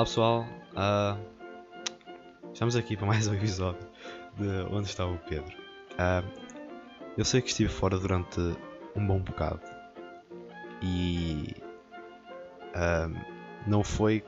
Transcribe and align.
Olá 0.00 0.06
pessoal, 0.06 0.46
uh, 0.72 1.20
estamos 2.54 2.74
aqui 2.74 2.96
para 2.96 3.06
mais 3.06 3.28
um 3.28 3.34
episódio 3.34 3.86
de 4.34 4.48
Onde 4.72 4.88
está 4.88 5.04
o 5.04 5.18
Pedro. 5.28 5.54
Uh, 5.92 6.26
eu 7.18 7.24
sei 7.26 7.42
que 7.42 7.48
estive 7.48 7.68
fora 7.68 7.98
durante 7.98 8.40
um 8.96 9.06
bom 9.06 9.18
bocado 9.18 9.60
e 10.80 11.54
uh, 12.74 13.14
não 13.66 13.84
foi 13.84 14.24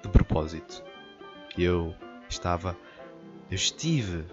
de 0.00 0.08
propósito. 0.10 0.84
Eu 1.58 1.92
estava, 2.28 2.76
eu 3.50 3.56
estive 3.56 4.24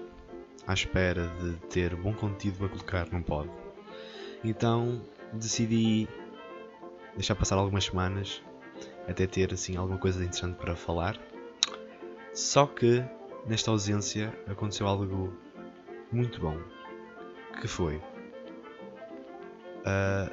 à 0.68 0.76
espera 0.76 1.28
de 1.42 1.54
ter 1.70 1.96
bom 1.96 2.14
conteúdo 2.14 2.60
para 2.60 2.70
colocar 2.70 3.08
num 3.12 3.24
pod. 3.24 3.50
Então 4.44 5.02
decidi 5.34 6.08
deixar 7.16 7.34
passar 7.34 7.56
algumas 7.56 7.86
semanas 7.86 8.44
até 9.08 9.28
ter 9.28 9.54
assim 9.54 9.78
alguma 9.78 9.98
coisa 9.98 10.20
interessante 10.20 10.56
para 10.56 10.76
falar. 10.76 11.18
Só 12.34 12.66
que 12.66 13.04
nesta 13.46 13.72
ausência 13.72 14.38
aconteceu 14.48 14.88
algo 14.88 15.34
muito 16.12 16.40
bom, 16.40 16.58
que 17.62 17.68
foi 17.68 18.02
a, 19.86 20.32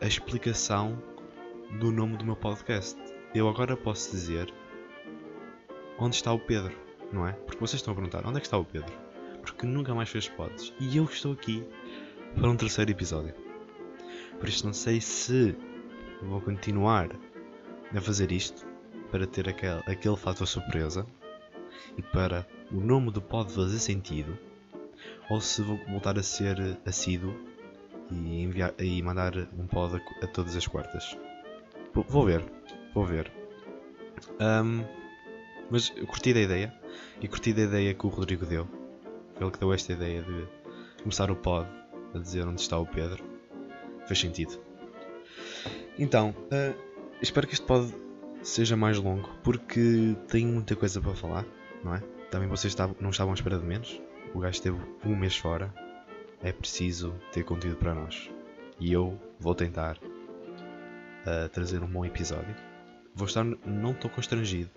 a 0.00 0.06
explicação 0.06 1.00
do 1.78 1.92
nome 1.92 2.16
do 2.16 2.24
meu 2.24 2.36
podcast. 2.36 2.98
Eu 3.34 3.48
agora 3.48 3.76
posso 3.76 4.10
dizer 4.10 4.52
onde 5.98 6.16
está 6.16 6.32
o 6.32 6.38
Pedro, 6.38 6.76
não 7.12 7.26
é? 7.26 7.32
Porque 7.32 7.60
vocês 7.60 7.80
estão 7.80 7.92
a 7.92 7.94
perguntar 7.94 8.26
onde 8.26 8.38
é 8.38 8.40
que 8.40 8.46
está 8.46 8.58
o 8.58 8.64
Pedro? 8.64 8.92
Porque 9.42 9.66
nunca 9.66 9.94
mais 9.94 10.08
fez 10.08 10.28
pods 10.28 10.72
e 10.80 10.96
eu 10.96 11.04
estou 11.04 11.32
aqui 11.32 11.64
para 12.34 12.48
um 12.48 12.56
terceiro 12.56 12.90
episódio. 12.90 13.34
Por 14.38 14.48
isso 14.48 14.64
não 14.64 14.72
sei 14.72 15.00
se 15.00 15.54
vou 16.22 16.40
continuar 16.40 17.08
a 17.94 18.00
fazer 18.00 18.30
isto 18.32 18.66
para 19.10 19.26
ter 19.26 19.48
aquele, 19.48 19.82
aquele 19.86 20.16
fator 20.16 20.46
surpresa 20.46 21.06
e 21.96 22.02
para 22.02 22.46
o 22.70 22.80
nome 22.80 23.10
do 23.10 23.20
pod 23.20 23.52
fazer 23.52 23.78
sentido, 23.78 24.38
ou 25.28 25.40
se 25.40 25.62
vou 25.62 25.78
voltar 25.88 26.18
a 26.18 26.22
ser 26.22 26.78
assíduo 26.86 27.34
e, 28.10 28.42
enviar, 28.42 28.74
e 28.78 29.02
mandar 29.02 29.36
um 29.58 29.66
pod 29.66 29.96
a, 29.96 30.24
a 30.24 30.28
todas 30.28 30.56
as 30.56 30.66
quartas. 30.66 31.16
Vou 32.08 32.24
ver, 32.24 32.44
vou 32.94 33.04
ver. 33.04 33.30
Um, 34.40 34.84
mas 35.70 35.90
curti 35.90 36.32
da 36.32 36.40
ideia 36.40 36.74
e 37.20 37.28
curti 37.28 37.52
da 37.52 37.62
ideia 37.62 37.94
que 37.94 38.06
o 38.06 38.08
Rodrigo 38.08 38.46
deu. 38.46 38.66
Foi 39.34 39.44
ele 39.44 39.52
que 39.52 39.58
deu 39.58 39.72
esta 39.72 39.92
ideia 39.92 40.22
de 40.22 40.46
começar 41.02 41.30
o 41.30 41.36
pod 41.36 41.68
a 42.14 42.18
dizer 42.18 42.46
onde 42.46 42.60
está 42.60 42.78
o 42.78 42.86
Pedro. 42.86 43.24
Fez 44.06 44.20
sentido. 44.20 44.60
Então, 45.98 46.30
uh, 46.30 46.89
espero 47.22 47.46
que 47.46 47.54
este 47.54 47.66
pod 47.66 47.94
seja 48.42 48.76
mais 48.76 48.98
longo 48.98 49.28
porque 49.42 50.16
tenho 50.28 50.48
muita 50.48 50.74
coisa 50.74 51.00
para 51.00 51.14
falar, 51.14 51.46
não 51.84 51.94
é? 51.94 52.00
Também 52.30 52.48
vocês 52.48 52.74
não 53.00 53.10
estavam 53.10 53.32
à 53.32 53.34
espera 53.34 53.58
de 53.58 53.64
menos. 53.64 54.00
O 54.34 54.38
gajo 54.38 54.54
esteve 54.54 54.78
um 55.04 55.16
mês 55.16 55.36
fora. 55.36 55.74
É 56.42 56.52
preciso 56.52 57.12
ter 57.32 57.44
conteúdo 57.44 57.76
para 57.76 57.94
nós. 57.94 58.30
E 58.78 58.92
eu 58.92 59.20
vou 59.38 59.54
tentar 59.54 59.98
uh, 59.98 61.48
trazer 61.52 61.82
um 61.82 61.88
bom 61.88 62.04
episódio. 62.04 62.54
Vou 63.14 63.26
estar. 63.26 63.44
Não 63.44 63.90
estou 63.90 64.10
constrangido. 64.10 64.70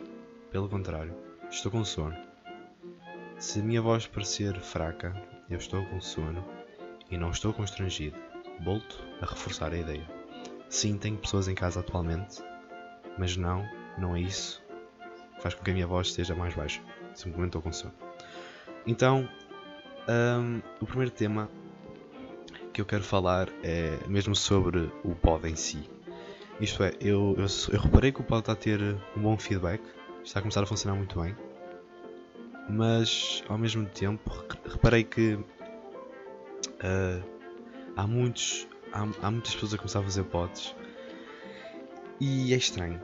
Pelo 0.52 0.68
contrário, 0.68 1.16
estou 1.50 1.72
com 1.72 1.86
sono. 1.86 2.16
Se 3.38 3.60
a 3.60 3.64
minha 3.64 3.82
voz 3.82 4.08
parecer 4.08 4.60
fraca, 4.60 5.14
eu 5.50 5.58
estou 5.58 5.86
com 5.86 6.02
sono 6.02 6.44
e 7.10 7.18
não 7.18 7.30
estou 7.30 7.54
constrangido. 7.54 8.18
Volto 8.64 9.00
a 9.22 9.26
reforçar 9.26 9.74
a 9.74 9.78
ideia. 9.78 10.23
Sim, 10.74 10.98
tenho 10.98 11.18
pessoas 11.18 11.48
em 11.48 11.54
casa 11.54 11.82
atualmente, 11.82 12.44
mas 13.16 13.38
não, 13.38 13.64
não 13.96 14.16
é 14.16 14.22
isso 14.22 14.64
faz 15.40 15.54
com 15.54 15.64
que 15.64 15.70
a 15.70 15.74
minha 15.74 15.86
voz 15.86 16.08
esteja 16.08 16.34
mais 16.34 16.56
baixa. 16.56 16.82
Simplesmente 17.14 17.50
estou 17.50 17.62
com 17.62 17.72
sono. 17.72 17.94
Então, 18.88 19.30
um, 20.10 20.62
o 20.82 20.86
primeiro 20.88 21.12
tema 21.12 21.48
que 22.74 22.82
eu 22.82 22.86
quero 22.86 23.04
falar 23.04 23.50
é 23.62 24.00
mesmo 24.08 24.36
sobre 24.36 24.92
o 25.04 25.14
pod 25.14 25.48
em 25.48 25.56
si. 25.56 25.88
Isto 26.60 26.84
é, 26.84 26.94
eu, 27.00 27.36
eu, 27.38 27.46
eu 27.72 27.80
reparei 27.80 28.12
que 28.12 28.22
o 28.22 28.24
pod 28.24 28.40
está 28.40 28.54
a 28.54 28.56
ter 28.56 28.80
um 29.16 29.22
bom 29.22 29.38
feedback, 29.38 29.84
está 30.24 30.40
a 30.40 30.42
começar 30.42 30.64
a 30.64 30.66
funcionar 30.66 30.96
muito 30.96 31.22
bem, 31.22 31.36
mas 32.68 33.44
ao 33.48 33.60
mesmo 33.60 33.86
tempo 33.86 34.32
reparei 34.66 35.04
que 35.04 35.34
uh, 35.34 37.24
há 37.96 38.08
muitos 38.08 38.68
há, 38.94 39.08
há 39.22 39.32
muitas 39.32 39.54
pessoas 39.54 39.74
a 39.74 39.78
começar 39.78 40.00
a 40.00 40.04
fazer 40.04 40.24
pods 40.26 40.76
e 42.20 42.54
é 42.54 42.58
estranho 42.58 43.02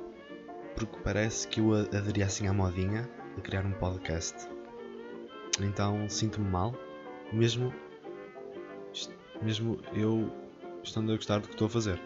porque 0.76 0.98
parece 1.04 1.48
que 1.48 1.60
eu 1.60 1.74
aderi 1.74 2.24
assim 2.24 2.48
à 2.48 2.54
modinha 2.54 3.10
de 3.36 3.42
criar 3.42 3.66
um 3.66 3.74
podcast. 3.74 4.48
Então 5.60 6.08
sinto-me 6.08 6.48
mal 6.48 6.74
mesmo 7.34 7.74
mesmo 9.42 9.80
eu 9.94 10.32
estando 10.84 11.12
a 11.12 11.16
gostar 11.16 11.40
do 11.40 11.48
que 11.48 11.54
estou 11.54 11.68
a 11.68 11.70
fazer. 11.70 12.00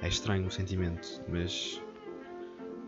É 0.00 0.08
estranho 0.08 0.46
o 0.46 0.50
sentimento 0.50 1.22
mas 1.28 1.80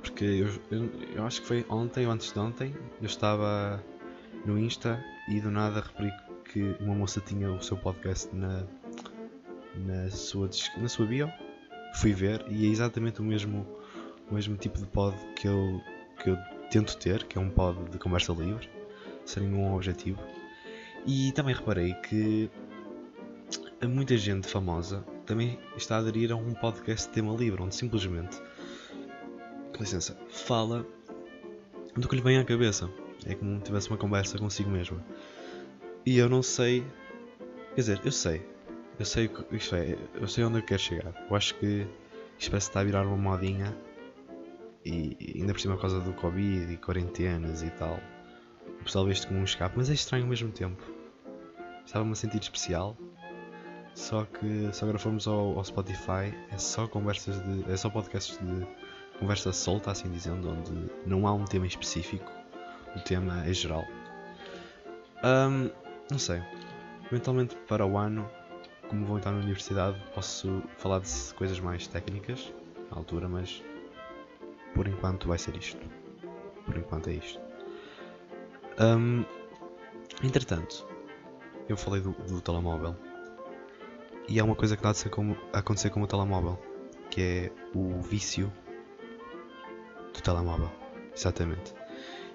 porque 0.00 0.24
eu, 0.24 0.48
eu, 0.70 0.90
eu 1.14 1.24
acho 1.24 1.42
que 1.42 1.46
foi 1.46 1.66
ontem 1.68 2.06
ou 2.06 2.12
antes 2.12 2.32
de 2.32 2.38
ontem 2.38 2.74
eu 3.00 3.06
estava 3.06 3.82
no 4.44 4.58
Insta 4.58 5.02
e 5.28 5.40
do 5.40 5.50
nada 5.50 5.80
repari 5.80 6.10
que 6.44 6.76
uma 6.80 6.94
moça 6.94 7.20
tinha 7.20 7.50
o 7.50 7.62
seu 7.62 7.76
podcast 7.76 8.34
na, 8.34 8.64
na 9.76 10.10
sua, 10.10 10.48
na 10.76 10.88
sua 10.88 11.06
bio, 11.06 11.30
fui 11.94 12.12
ver 12.12 12.44
e 12.48 12.66
é 12.66 12.68
exatamente 12.68 13.20
o 13.20 13.24
mesmo, 13.24 13.66
o 14.30 14.34
mesmo 14.34 14.56
tipo 14.56 14.78
de 14.78 14.86
pod 14.86 15.16
que 15.36 15.46
eu, 15.46 15.80
que 16.22 16.30
eu 16.30 16.38
tento 16.70 16.96
ter, 16.96 17.24
que 17.24 17.38
é 17.38 17.40
um 17.40 17.50
pod 17.50 17.90
de 17.90 17.98
conversa 17.98 18.32
livre, 18.32 18.68
sem 19.24 19.42
nenhum 19.42 19.74
objetivo. 19.74 20.20
E 21.06 21.32
também 21.32 21.54
reparei 21.54 21.94
que 21.94 22.50
muita 23.86 24.16
gente 24.16 24.48
famosa 24.48 25.04
também 25.26 25.58
está 25.76 25.96
a 25.96 25.98
aderir 25.98 26.32
a 26.32 26.36
um 26.36 26.52
podcast 26.54 27.08
de 27.08 27.14
tema 27.14 27.34
livre, 27.34 27.62
onde 27.62 27.74
simplesmente, 27.74 28.40
com 29.74 29.80
licença, 29.80 30.16
fala 30.30 30.86
do 31.96 32.08
que 32.08 32.16
lhe 32.16 32.22
vem 32.22 32.38
à 32.38 32.44
cabeça. 32.44 32.90
É 33.26 33.34
como 33.34 33.56
se 33.58 33.64
tivesse 33.64 33.88
uma 33.88 33.98
conversa 33.98 34.38
consigo 34.38 34.70
mesmo. 34.70 35.02
E 36.04 36.18
eu 36.18 36.28
não 36.28 36.42
sei. 36.42 36.84
Quer 37.74 37.80
dizer, 37.80 38.00
eu 38.04 38.12
sei, 38.12 38.46
eu 38.98 39.04
sei 39.04 39.28
que 39.28 39.56
isto 39.56 39.74
é, 39.74 39.96
eu 40.14 40.28
sei 40.28 40.44
onde 40.44 40.58
eu 40.58 40.62
quero 40.62 40.80
chegar. 40.80 41.26
Eu 41.28 41.36
acho 41.36 41.54
que 41.56 41.86
isto 42.38 42.50
parece 42.50 42.68
estar 42.68 42.80
a 42.80 42.84
virar 42.84 43.06
uma 43.06 43.16
modinha 43.16 43.76
e 44.84 45.34
ainda 45.36 45.52
por 45.52 45.60
cima 45.60 45.74
por 45.74 45.80
causa 45.82 46.00
do 46.00 46.12
Covid 46.12 46.72
e 46.72 46.76
quarentenas 46.76 47.62
e 47.62 47.70
tal. 47.70 47.98
O 48.80 48.84
pessoal 48.84 49.06
vê 49.06 49.12
isto 49.12 49.28
como 49.28 49.40
um 49.40 49.44
escape, 49.44 49.74
mas 49.76 49.88
é 49.90 49.94
estranho 49.94 50.24
ao 50.24 50.30
mesmo 50.30 50.50
tempo. 50.52 50.82
Estava-me 51.84 52.12
a 52.12 52.14
sentir 52.14 52.40
especial. 52.40 52.96
Só 53.94 54.24
que 54.24 54.72
se 54.72 54.82
agora 54.82 54.98
formos 54.98 55.26
ao, 55.26 55.56
ao, 55.56 55.64
Spotify 55.64 56.34
é 56.50 56.58
só 56.58 56.86
conversas 56.86 57.40
de. 57.42 57.70
é 57.70 57.76
só 57.76 57.88
podcasts 57.88 58.36
de 58.38 58.66
conversa 59.18 59.52
solta, 59.52 59.92
assim 59.92 60.10
dizendo, 60.10 60.50
onde 60.50 60.90
não 61.06 61.26
há 61.26 61.32
um 61.32 61.44
tema 61.44 61.66
específico, 61.66 62.30
o 62.96 63.00
tema 63.00 63.46
é 63.46 63.52
geral. 63.52 63.84
Um, 65.22 65.70
não 66.10 66.18
sei. 66.18 66.42
Eventualmente 67.06 67.54
para 67.68 67.86
o 67.86 67.96
ano 67.96 68.28
como 68.88 69.06
vou 69.06 69.18
entrar 69.18 69.32
na 69.32 69.38
universidade, 69.38 70.00
posso 70.14 70.62
falar 70.76 71.00
de 71.00 71.34
coisas 71.34 71.58
mais 71.60 71.86
técnicas 71.86 72.52
na 72.90 72.96
altura, 72.96 73.28
mas 73.28 73.62
por 74.74 74.88
enquanto 74.88 75.28
vai 75.28 75.38
ser 75.38 75.56
isto. 75.56 75.84
Por 76.64 76.76
enquanto 76.76 77.08
é 77.08 77.14
isto. 77.14 77.40
Um, 78.80 79.24
entretanto, 80.22 80.86
eu 81.68 81.76
falei 81.76 82.00
do, 82.00 82.12
do, 82.12 82.40
telemóvel 82.40 82.96
e 84.28 84.40
há 84.40 84.44
uma 84.44 84.56
coisa 84.56 84.76
que 84.76 84.84
está 84.84 85.08
a, 85.52 85.58
acontecer 85.58 85.90
com 85.90 86.02
o 86.02 86.06
telemóvel, 86.06 86.58
que 87.10 87.20
é 87.20 87.52
o 87.74 88.00
vício 88.00 88.52
do 90.12 90.20
telemóvel. 90.20 90.70
Exatamente. 91.14 91.72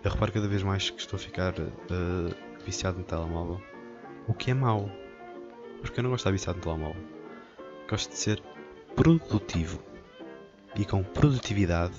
Eu 0.03 0.11
reparo 0.11 0.31
cada 0.31 0.47
vez 0.47 0.63
mais 0.63 0.89
que 0.89 0.99
estou 1.01 1.17
a 1.17 1.19
ficar 1.19 1.53
uh, 1.59 2.63
viciado 2.65 2.97
no 2.97 3.03
telemóvel, 3.03 3.61
o 4.27 4.33
que 4.33 4.51
é 4.51 4.53
mau 4.53 4.89
porque 5.81 5.99
eu 5.99 6.03
não 6.03 6.11
gosto 6.11 6.29
de 6.29 6.35
estar 6.35 6.53
no 6.53 6.61
telemóvel. 6.61 7.01
Gosto 7.89 8.09
de 8.11 8.17
ser 8.17 8.43
produtivo. 8.95 9.81
E 10.75 10.85
com 10.85 11.03
produtividade 11.03 11.95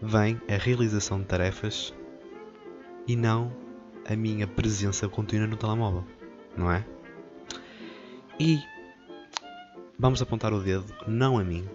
vem 0.00 0.40
a 0.48 0.56
realização 0.56 1.18
de 1.20 1.26
tarefas 1.26 1.94
e 3.06 3.16
não 3.16 3.52
a 4.08 4.14
minha 4.14 4.46
presença 4.46 5.08
contínua 5.08 5.46
no 5.46 5.56
telemóvel, 5.56 6.04
não 6.56 6.70
é? 6.70 6.84
E 8.38 8.60
vamos 9.98 10.22
apontar 10.22 10.52
o 10.52 10.60
dedo 10.60 10.94
não 11.06 11.38
a 11.38 11.44
mim, 11.44 11.68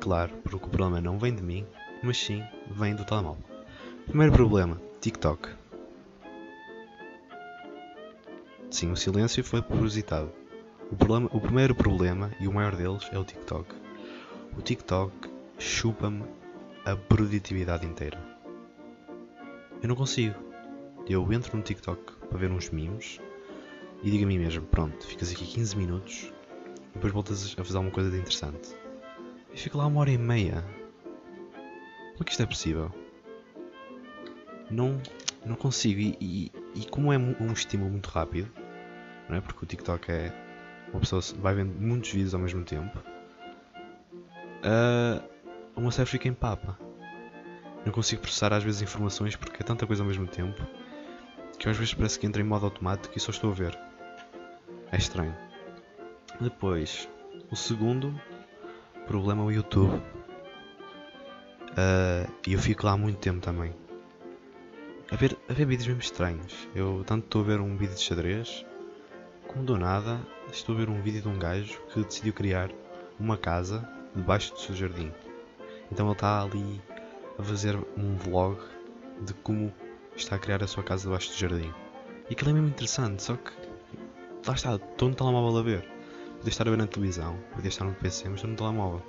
claro, 0.00 0.32
porque 0.42 0.66
o 0.66 0.68
problema 0.68 1.00
não 1.00 1.18
vem 1.18 1.34
de 1.34 1.42
mim, 1.42 1.66
mas 2.02 2.18
sim 2.18 2.42
vem 2.70 2.94
do 2.94 3.04
telemóvel. 3.04 3.44
Primeiro 4.06 4.32
problema: 4.32 4.80
TikTok. 5.00 5.61
Sim, 8.72 8.90
o 8.90 8.96
silêncio 8.96 9.44
foi 9.44 9.60
propositado. 9.60 10.32
O, 10.90 10.96
problema, 10.96 11.28
o 11.30 11.38
primeiro 11.38 11.74
problema, 11.74 12.32
e 12.40 12.48
o 12.48 12.52
maior 12.52 12.74
deles, 12.74 13.06
é 13.12 13.18
o 13.18 13.24
TikTok. 13.24 13.66
O 14.56 14.62
TikTok 14.62 15.12
chupa-me 15.58 16.24
a 16.86 16.96
produtividade 16.96 17.86
inteira. 17.86 18.18
Eu 19.82 19.88
não 19.88 19.94
consigo. 19.94 20.34
Eu 21.06 21.30
entro 21.30 21.54
no 21.54 21.62
TikTok 21.62 22.00
para 22.30 22.38
ver 22.38 22.50
uns 22.50 22.70
memes 22.70 23.20
e 24.02 24.10
digo 24.10 24.24
a 24.24 24.26
mim 24.26 24.38
mesmo: 24.38 24.64
pronto, 24.64 25.06
ficas 25.06 25.30
aqui 25.30 25.44
15 25.44 25.76
minutos 25.76 26.32
e 26.90 26.94
depois 26.94 27.12
voltas 27.12 27.54
a 27.58 27.62
fazer 27.62 27.76
alguma 27.76 27.92
coisa 27.92 28.10
de 28.10 28.16
interessante. 28.16 28.74
E 29.52 29.58
fico 29.58 29.76
lá 29.76 29.86
uma 29.86 30.00
hora 30.00 30.10
e 30.10 30.16
meia. 30.16 30.64
Como 32.12 32.22
é 32.22 32.24
que 32.24 32.30
isto 32.30 32.42
é 32.42 32.46
possível? 32.46 32.90
Não, 34.70 34.98
não 35.44 35.56
consigo. 35.56 36.00
E, 36.00 36.16
e, 36.18 36.52
e 36.74 36.86
como 36.86 37.12
é 37.12 37.18
um 37.18 37.52
estímulo 37.52 37.90
muito 37.90 38.08
rápido, 38.08 38.50
não 39.32 39.38
é? 39.38 39.40
Porque 39.40 39.64
o 39.64 39.66
TikTok 39.66 40.12
é. 40.12 40.32
Uma 40.92 41.00
pessoa 41.00 41.22
vai 41.40 41.54
vendo 41.54 41.72
muitos 41.80 42.10
vídeos 42.10 42.34
ao 42.34 42.40
mesmo 42.40 42.62
tempo. 42.64 42.98
Uh, 44.58 45.22
uma 45.74 45.90
série 45.90 46.08
fica 46.08 46.28
em 46.28 46.34
papa. 46.34 46.78
Não 47.84 47.92
consigo 47.92 48.20
processar 48.20 48.52
às 48.52 48.62
vezes 48.62 48.82
informações 48.82 49.34
porque 49.34 49.62
é 49.62 49.64
tanta 49.64 49.86
coisa 49.86 50.02
ao 50.02 50.06
mesmo 50.06 50.26
tempo 50.26 50.62
que 51.58 51.68
às 51.68 51.76
vezes 51.76 51.94
parece 51.94 52.18
que 52.18 52.26
entra 52.26 52.42
em 52.42 52.44
modo 52.44 52.66
automático 52.66 53.16
e 53.16 53.20
só 53.20 53.30
estou 53.30 53.50
a 53.50 53.54
ver. 53.54 53.78
É 54.90 54.96
estranho. 54.96 55.34
Depois, 56.40 57.08
o 57.50 57.56
segundo 57.56 58.20
problema 59.06 59.42
é 59.42 59.46
o 59.46 59.50
YouTube. 59.50 59.94
Uh, 61.70 62.30
e 62.46 62.52
eu 62.52 62.58
fico 62.58 62.84
lá 62.84 62.92
há 62.92 62.96
muito 62.96 63.18
tempo 63.18 63.40
também. 63.40 63.72
A 65.10 65.16
ver, 65.16 65.38
a 65.48 65.52
ver 65.52 65.66
vídeos 65.66 65.86
mesmo 65.86 66.02
estranhos. 66.02 66.68
Eu 66.74 67.02
tanto 67.06 67.24
estou 67.24 67.42
a 67.42 67.44
ver 67.44 67.60
um 67.60 67.76
vídeo 67.76 67.94
de 67.94 68.00
xadrez, 68.00 68.66
como 69.52 69.64
do 69.64 69.78
nada 69.78 70.20
estou 70.50 70.74
a 70.74 70.78
ver 70.78 70.88
um 70.88 71.00
vídeo 71.02 71.22
de 71.22 71.28
um 71.28 71.38
gajo 71.38 71.78
que 71.92 72.02
decidiu 72.02 72.32
criar 72.32 72.70
uma 73.20 73.36
casa 73.36 73.86
debaixo 74.14 74.52
do 74.54 74.60
seu 74.60 74.74
jardim. 74.74 75.12
Então 75.90 76.06
ele 76.06 76.14
está 76.14 76.42
ali 76.42 76.80
a 77.38 77.42
fazer 77.42 77.76
um 77.96 78.16
vlog 78.16 78.58
de 79.20 79.34
como 79.34 79.72
está 80.16 80.36
a 80.36 80.38
criar 80.38 80.62
a 80.62 80.66
sua 80.66 80.82
casa 80.82 81.04
debaixo 81.04 81.30
do 81.30 81.36
jardim. 81.36 81.72
E 82.30 82.32
aquilo 82.32 82.50
é 82.50 82.52
mesmo 82.54 82.68
interessante, 82.68 83.22
só 83.22 83.36
que 83.36 83.52
lá 84.46 84.54
está, 84.54 84.76
estou 84.76 85.10
no 85.10 85.14
telemóvel 85.14 85.58
a 85.58 85.62
ver. 85.62 85.88
Podia 86.38 86.50
estar 86.50 86.66
a 86.66 86.70
ver 86.70 86.78
na 86.78 86.86
televisão, 86.86 87.38
podia 87.52 87.68
estar 87.68 87.84
no 87.84 87.94
PC, 87.94 88.28
mas 88.28 88.36
estou 88.36 88.50
no 88.50 88.56
telemóvel. 88.56 89.02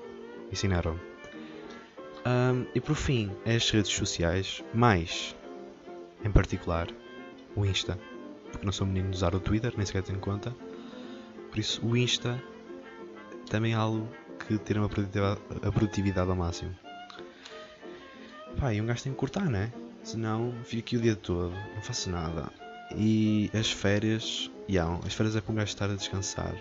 Ensinaram-me. 0.52 1.00
Um, 2.26 2.68
e 2.76 2.80
por 2.80 2.96
fim, 2.96 3.32
as 3.46 3.70
redes 3.70 3.92
sociais, 3.92 4.64
mais 4.74 5.36
em 6.24 6.32
particular 6.32 6.88
o 7.56 7.66
Insta, 7.66 7.98
não 8.66 8.72
sou 8.72 8.88
menino 8.88 9.10
de 9.10 9.18
usar 9.18 9.36
o 9.36 9.40
Twitter, 9.40 9.74
nem 9.76 9.86
sequer 9.86 10.04
tenho 10.04 10.20
conta. 10.20 10.56
Por 11.50 11.60
isso, 11.60 11.86
o 11.86 11.96
Insta 11.96 12.42
também 13.50 13.74
é 13.74 13.76
algo 13.76 14.08
que 14.48 14.58
ter 14.58 14.78
uma 14.78 14.90
produtividade, 14.90 15.40
a 15.62 15.72
produtividade 15.72 16.30
ao 16.30 16.36
máximo. 16.36 16.76
Pá, 18.60 18.74
e 18.74 18.82
um 18.82 18.86
gajo 18.86 19.04
tem 19.04 19.12
que 19.12 19.18
cortar, 19.18 19.46
né? 19.46 19.72
Senão 20.04 20.54
fico 20.64 20.82
aqui 20.82 20.98
o 20.98 21.02
dia 21.02 21.16
todo, 21.16 21.54
não 21.76 21.82
faço 21.82 22.10
nada. 22.10 22.52
E 22.96 23.50
as 23.54 23.72
férias, 23.72 24.52
yeah, 24.70 25.00
as 25.06 25.14
férias 25.14 25.36
é 25.36 25.42
para 25.42 25.52
um 25.52 25.56
gajo 25.56 25.70
estar 25.70 25.90
a 25.90 25.96
descansar. 25.96 26.54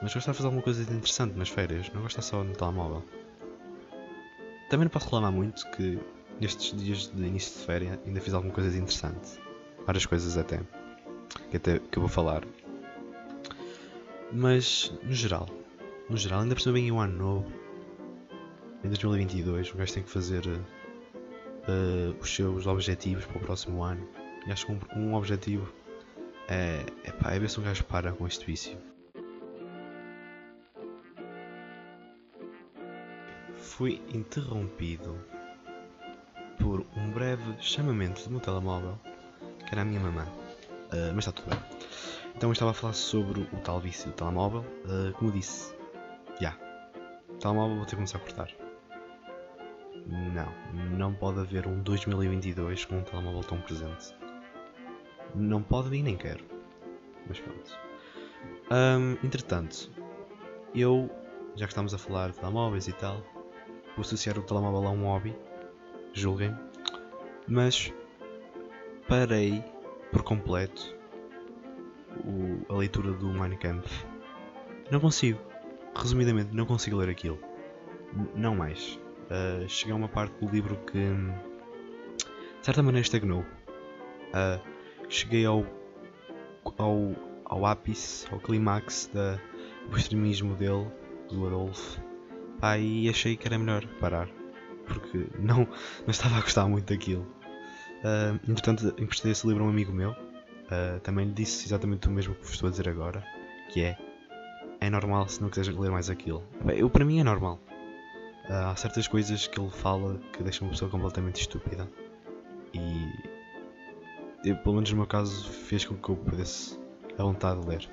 Mas 0.00 0.14
gostar 0.14 0.32
de 0.32 0.36
fazer 0.38 0.46
alguma 0.46 0.62
coisa 0.62 0.84
de 0.84 0.92
interessante 0.92 1.36
nas 1.36 1.48
férias, 1.48 1.90
não 1.92 2.02
gosto 2.02 2.22
só 2.22 2.42
no 2.42 2.54
telemóvel. 2.54 3.04
Também 4.70 4.84
não 4.84 4.90
posso 4.90 5.06
reclamar 5.06 5.32
muito 5.32 5.68
que 5.72 5.98
nestes 6.40 6.76
dias 6.80 7.10
de 7.12 7.22
início 7.22 7.58
de 7.58 7.66
férias 7.66 7.98
ainda 8.06 8.20
fiz 8.20 8.32
alguma 8.32 8.52
coisa 8.52 8.70
de 8.70 8.78
interessante. 8.78 9.40
Várias 9.84 10.06
coisas 10.06 10.36
até. 10.36 10.60
Que, 11.50 11.56
até, 11.56 11.78
que 11.78 11.98
eu 11.98 12.00
vou 12.00 12.08
falar. 12.08 12.42
Mas, 14.32 14.92
no 15.02 15.12
geral, 15.12 15.48
no 16.08 16.16
geral, 16.16 16.40
ainda 16.40 16.54
percebo 16.54 16.74
bem 16.74 16.90
o 16.92 16.98
ano 16.98 17.16
novo. 17.16 17.52
Em 18.84 18.88
2022, 18.88 19.72
o 19.72 19.76
gajo 19.76 19.94
tem 19.94 20.02
que 20.02 20.10
fazer 20.10 20.46
uh, 20.46 22.16
os 22.20 22.34
seus 22.34 22.66
objetivos 22.66 23.24
para 23.26 23.38
o 23.38 23.40
próximo 23.40 23.82
ano. 23.82 24.06
E 24.46 24.52
acho 24.52 24.66
que 24.66 24.72
um, 24.72 24.78
um 24.96 25.14
objetivo 25.14 25.72
é, 26.48 26.84
é, 27.04 27.12
pá, 27.12 27.32
é 27.32 27.38
ver 27.38 27.50
se 27.50 27.60
um 27.60 27.62
gajo 27.62 27.84
para 27.84 28.12
com 28.12 28.26
este 28.26 28.46
vício. 28.46 28.78
Fui 33.56 34.00
interrompido 34.12 35.18
por 36.58 36.84
um 36.96 37.10
breve 37.10 37.54
chamamento 37.60 38.24
do 38.24 38.30
meu 38.30 38.40
telemóvel, 38.40 38.98
que 39.58 39.72
era 39.72 39.82
a 39.82 39.84
minha 39.84 40.00
mamã. 40.00 40.26
Uh, 40.92 41.12
mas 41.14 41.26
está 41.26 41.32
tudo 41.32 41.50
bem. 41.50 41.58
Então 42.34 42.48
eu 42.48 42.52
estava 42.52 42.70
a 42.70 42.74
falar 42.74 42.92
sobre 42.92 43.40
o 43.40 43.60
tal 43.62 43.80
vício 43.80 44.10
do 44.10 44.14
telemóvel. 44.14 44.64
Uh, 44.84 45.12
como 45.14 45.30
disse, 45.32 45.74
já. 46.40 46.50
Yeah, 46.50 46.58
telemóvel 47.40 47.76
vou 47.76 47.84
ter 47.84 47.90
que 47.90 47.96
começar 47.96 48.18
a 48.18 48.20
cortar. 48.20 48.50
Não, 50.06 50.96
não 50.96 51.14
pode 51.14 51.40
haver 51.40 51.66
um 51.66 51.82
2022 51.82 52.84
com 52.86 52.98
um 52.98 53.02
telemóvel 53.02 53.42
tão 53.42 53.60
presente. 53.60 54.14
Não 55.34 55.62
pode 55.62 55.94
e 55.94 56.02
nem 56.02 56.16
quero. 56.16 56.44
Mas 57.26 57.38
pronto. 57.40 57.78
Um, 58.70 59.26
entretanto, 59.26 59.90
eu, 60.74 61.10
já 61.56 61.66
que 61.66 61.72
estamos 61.72 61.92
a 61.92 61.98
falar 61.98 62.30
de 62.30 62.38
telemóveis 62.38 62.88
e 62.88 62.92
tal, 62.92 63.22
vou 63.96 64.00
associar 64.00 64.38
o 64.38 64.42
telemóvel 64.42 64.86
a 64.88 64.90
um 64.90 65.04
hobby 65.04 65.36
julguem, 66.12 66.56
mas 67.46 67.92
parei 69.08 69.62
por 70.10 70.22
completo 70.22 70.96
o, 72.24 72.72
a 72.72 72.76
leitura 72.76 73.12
do 73.12 73.28
Mein 73.32 73.56
Kampf. 73.56 74.04
Não 74.90 75.00
consigo, 75.00 75.38
resumidamente, 75.94 76.54
não 76.54 76.66
consigo 76.66 76.96
ler 76.96 77.08
aquilo. 77.08 77.38
N 78.14 78.28
não 78.34 78.54
mais. 78.54 78.98
Uh, 79.30 79.68
cheguei 79.68 79.92
a 79.92 79.96
uma 79.96 80.08
parte 80.08 80.32
do 80.44 80.50
livro 80.50 80.76
que, 80.86 80.98
de 80.98 82.64
certa 82.64 82.82
maneira, 82.82 83.04
estagnou. 83.04 83.40
Uh, 83.40 84.60
cheguei 85.08 85.44
ao, 85.44 85.66
ao, 86.78 87.14
ao 87.44 87.66
ápice, 87.66 88.26
ao 88.32 88.40
clímax 88.40 89.10
do 89.90 89.96
extremismo 89.96 90.54
dele, 90.54 90.86
do 91.30 91.46
Adolf, 91.46 91.98
pá, 92.60 92.78
e 92.78 93.08
achei 93.08 93.36
que 93.36 93.46
era 93.46 93.58
melhor 93.58 93.86
parar 94.00 94.28
porque 94.88 95.26
não, 95.38 95.58
não 95.58 96.10
estava 96.10 96.36
a 96.36 96.40
gostar 96.40 96.66
muito 96.66 96.92
daquilo. 96.92 97.26
Uh, 97.98 98.50
entretanto, 98.50 98.94
emprestei 98.98 99.32
esse 99.32 99.46
livro 99.46 99.64
a 99.64 99.66
um 99.66 99.70
amigo 99.70 99.92
meu. 99.92 100.10
Uh, 100.10 101.00
também 101.02 101.26
lhe 101.26 101.32
disse 101.32 101.66
exatamente 101.66 102.08
o 102.08 102.10
mesmo 102.10 102.34
que 102.34 102.42
vos 102.42 102.52
estou 102.52 102.68
a 102.68 102.70
dizer 102.70 102.88
agora, 102.88 103.24
que 103.72 103.82
é 103.82 103.98
é 104.80 104.88
normal 104.88 105.28
se 105.28 105.42
não 105.42 105.48
quiseres 105.48 105.76
ler 105.76 105.90
mais 105.90 106.08
aquilo. 106.08 106.44
Bem, 106.64 106.78
eu, 106.78 106.88
para 106.88 107.04
mim 107.04 107.18
é 107.18 107.24
normal. 107.24 107.58
Uh, 108.48 108.70
há 108.70 108.76
certas 108.76 109.08
coisas 109.08 109.46
que 109.46 109.60
ele 109.60 109.70
fala 109.70 110.20
que 110.32 110.42
deixam 110.42 110.66
uma 110.66 110.72
pessoa 110.72 110.90
completamente 110.90 111.40
estúpida. 111.40 111.88
E 112.72 113.08
eu, 114.44 114.56
pelo 114.58 114.76
menos 114.76 114.90
no 114.90 114.98
meu 114.98 115.06
caso 115.06 115.48
fez 115.50 115.84
com 115.84 115.96
que 115.96 116.08
eu 116.08 116.16
pudesse 116.16 116.78
a 117.18 117.22
vontade 117.22 117.60
de 117.60 117.66
ler. 117.66 117.90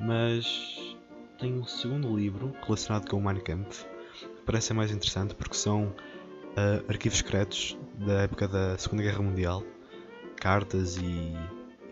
Mas 0.00 0.96
tenho 1.38 1.60
um 1.60 1.64
segundo 1.64 2.14
livro 2.14 2.52
relacionado 2.62 3.08
com 3.08 3.16
o 3.16 3.24
Mein 3.24 3.40
Kampf 3.40 3.86
parece 4.44 4.68
ser 4.68 4.74
mais 4.74 4.90
interessante 4.90 5.34
porque 5.34 5.54
são 5.54 5.86
uh, 5.86 6.84
arquivos 6.88 7.18
secretos 7.18 7.76
da 7.98 8.22
época 8.22 8.48
da 8.48 8.76
Segunda 8.78 9.02
Guerra 9.02 9.22
Mundial, 9.22 9.62
cartas 10.36 10.96
e, 10.96 11.34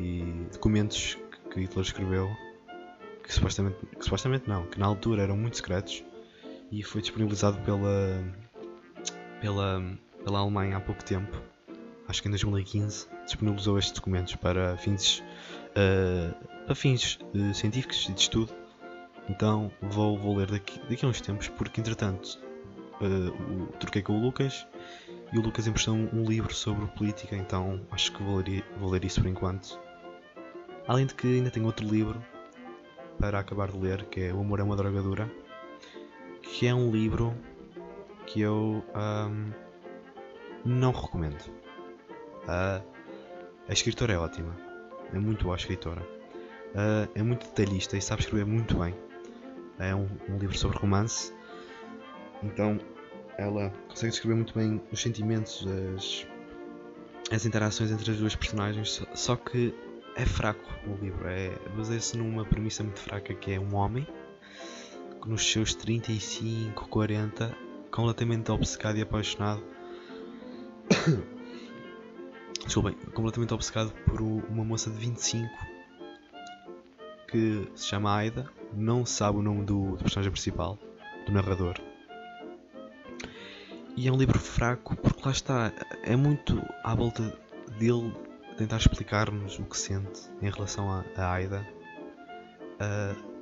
e 0.01 0.47
documentos 0.53 1.17
que 1.51 1.61
Hitler 1.61 1.85
escreveu 1.85 2.31
que 3.23 3.33
supostamente, 3.33 3.77
que 3.87 4.05
supostamente 4.05 4.49
não, 4.49 4.67
que 4.67 4.79
na 4.79 4.87
altura 4.87 5.23
eram 5.23 5.37
muito 5.37 5.57
secretos 5.57 6.05
e 6.71 6.83
foi 6.83 7.01
disponibilizado 7.01 7.59
pela, 7.59 8.25
pela, 9.41 9.83
pela 10.25 10.39
Alemanha 10.39 10.77
há 10.77 10.81
pouco 10.81 11.05
tempo, 11.05 11.41
acho 12.09 12.23
que 12.23 12.29
em 12.29 12.31
2015, 12.31 13.07
disponibilizou 13.25 13.79
estes 13.79 13.93
documentos 13.93 14.35
para 14.37 14.77
fins, 14.79 15.23
uh, 15.71 16.65
para 16.65 16.75
fins 16.75 17.19
uh, 17.35 17.55
científicos 17.55 18.09
e 18.09 18.13
de 18.13 18.21
estudo. 18.21 18.53
Então 19.29 19.71
vou, 19.81 20.19
vou 20.19 20.37
ler 20.37 20.51
daqui, 20.51 20.81
daqui 20.89 21.05
a 21.05 21.09
uns 21.09 21.21
tempos, 21.21 21.49
porque 21.49 21.81
entretanto 21.81 22.41
uh, 23.01 23.67
troquei 23.79 24.03
com 24.03 24.19
o 24.19 24.21
Lucas 24.21 24.67
e 25.33 25.39
o 25.39 25.43
Lucas 25.43 25.67
emprestou 25.67 25.95
um, 25.95 26.25
livro 26.25 26.55
sobre 26.55 26.87
política, 26.89 27.35
então 27.35 27.81
acho 27.91 28.13
que 28.13 28.23
vou 28.23 28.37
ler, 28.37 28.65
vou 28.79 28.91
ler 28.91 29.05
isso 29.05 29.21
por 29.21 29.29
enquanto. 29.29 29.81
Além 30.87 31.07
de 31.07 31.15
que 31.15 31.27
ainda 31.27 31.51
tenho 31.51 31.67
outro 31.67 31.87
livro 31.87 32.23
para 33.19 33.39
acabar 33.39 33.71
de 33.71 33.79
ler, 33.79 34.05
que 34.07 34.21
é 34.21 34.35
O 34.35 34.41
Amor 34.41 34.61
é 34.61 34.63
uma 34.63 34.77
Droga 34.77 35.01
Dura, 35.01 35.31
que 36.43 36.67
é 36.67 36.75
um 36.75 36.91
livro 36.91 37.35
que 38.27 38.41
eu 38.41 38.85
um, 38.95 39.53
não 40.65 40.93
recomendo. 40.93 41.43
Uh, 42.45 42.85
a 43.69 43.73
escritora 43.73 44.13
é 44.13 44.19
ótima, 44.19 44.55
é 45.13 45.19
muito 45.19 45.45
boa 45.45 45.57
a 45.57 45.59
escritora. 45.59 46.03
Uh, 46.73 47.09
é 47.15 47.23
muito 47.23 47.47
detalhista 47.47 47.97
e 47.97 48.03
sabe 48.03 48.23
escrever 48.23 48.47
muito 48.47 48.77
bem 48.77 48.95
é 49.79 49.95
um, 49.95 50.07
um 50.29 50.39
livro 50.39 50.57
sobre 50.57 50.79
romance, 50.79 51.33
então 52.43 52.79
ela 53.39 53.73
consegue 53.89 54.11
descrever 54.11 54.35
muito 54.35 54.55
bem 54.55 54.81
os 54.91 55.01
sentimentos, 55.01 55.67
as, 55.97 56.27
as 57.31 57.47
interações 57.47 57.91
entre 57.91 58.11
as 58.11 58.19
duas 58.19 58.35
personagens, 58.37 59.03
só 59.15 59.37
que 59.37 59.75
é 60.17 60.27
fraco 60.27 60.69
o 60.87 60.95
livro, 61.03 61.27
é, 61.27 61.51
baseia-se 61.77 62.17
numa 62.17 62.45
premissa 62.45 62.83
muito 62.83 63.01
fraca 63.01 63.35
que 63.35 63.53
é 63.53 63.59
um 63.59 63.75
homem 63.75 64.07
que 65.21 65.29
nos 65.29 65.51
seus 65.51 65.75
35, 65.75 66.89
40 66.89 67.57
completamente 67.91 68.51
obcecado 68.51 68.99
e 68.99 69.03
apaixonado. 69.03 69.63
Desculpem, 72.65 72.95
completamente 73.13 73.55
obcecado 73.55 73.93
por 74.07 74.21
uma 74.21 74.65
moça 74.65 74.91
de 74.91 74.97
25 74.97 75.49
que 77.29 77.67
se 77.75 77.87
chama 77.87 78.15
Aida, 78.15 78.51
não 78.75 79.07
sabe 79.07 79.39
o 79.39 79.43
nome 79.43 79.65
do, 79.65 79.93
do 79.93 79.99
personagem 79.99 80.31
principal, 80.31 80.79
do 81.25 81.33
narrador. 81.33 81.92
E 83.97 84.09
é 84.09 84.13
um 84.13 84.17
livro 84.17 84.39
fraco 84.39 84.97
porque 84.97 85.23
lá 85.25 85.33
está, 85.33 85.73
é 86.03 86.17
muito 86.17 86.63
à 86.83 86.95
volta 86.95 87.39
dele 87.79 88.13
tentar 88.57 88.79
explicar-nos 88.79 89.59
o 89.59 89.65
que 89.65 89.77
sente 89.77 90.23
em 90.41 90.51
relação 90.51 90.91
a 90.91 91.33
Aida. 91.33 91.67
Uh, 92.81 93.33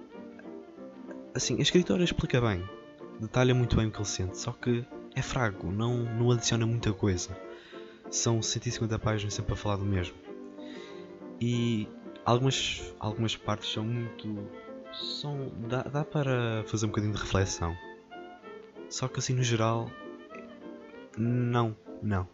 assim, 1.35 1.59
a 1.59 1.63
escritora 1.63 2.03
explica 2.03 2.41
bem, 2.41 2.69
detalha 3.21 3.55
muito 3.55 3.77
bem 3.77 3.87
o 3.87 3.91
que 3.91 3.99
ele 3.99 4.05
sente, 4.05 4.39
só 4.39 4.53
que 4.53 4.85
é 5.15 5.23
fraco, 5.23 5.71
não, 5.71 5.99
não 5.99 6.31
adiciona 6.31 6.67
muita 6.67 6.93
coisa. 6.93 7.37
São 8.11 8.43
150 8.43 8.99
páginas 8.99 9.35
sempre 9.35 9.53
a 9.53 9.57
falar 9.57 9.77
do 9.77 9.85
mesmo. 9.85 10.17
E 11.41 11.89
algumas, 12.25 12.95
algumas 12.99 13.37
partes 13.37 13.73
são 13.73 13.85
muito. 13.85 14.49
São, 14.93 15.53
dá, 15.69 15.83
dá 15.83 16.05
para 16.05 16.65
fazer 16.67 16.87
um 16.87 16.89
bocadinho 16.89 17.15
de 17.15 17.21
reflexão. 17.21 17.77
Só 18.89 19.07
que 19.07 19.21
assim 19.21 19.35
no 19.35 19.43
geral. 19.43 19.91
Não, 21.21 21.77
não. 22.03 22.27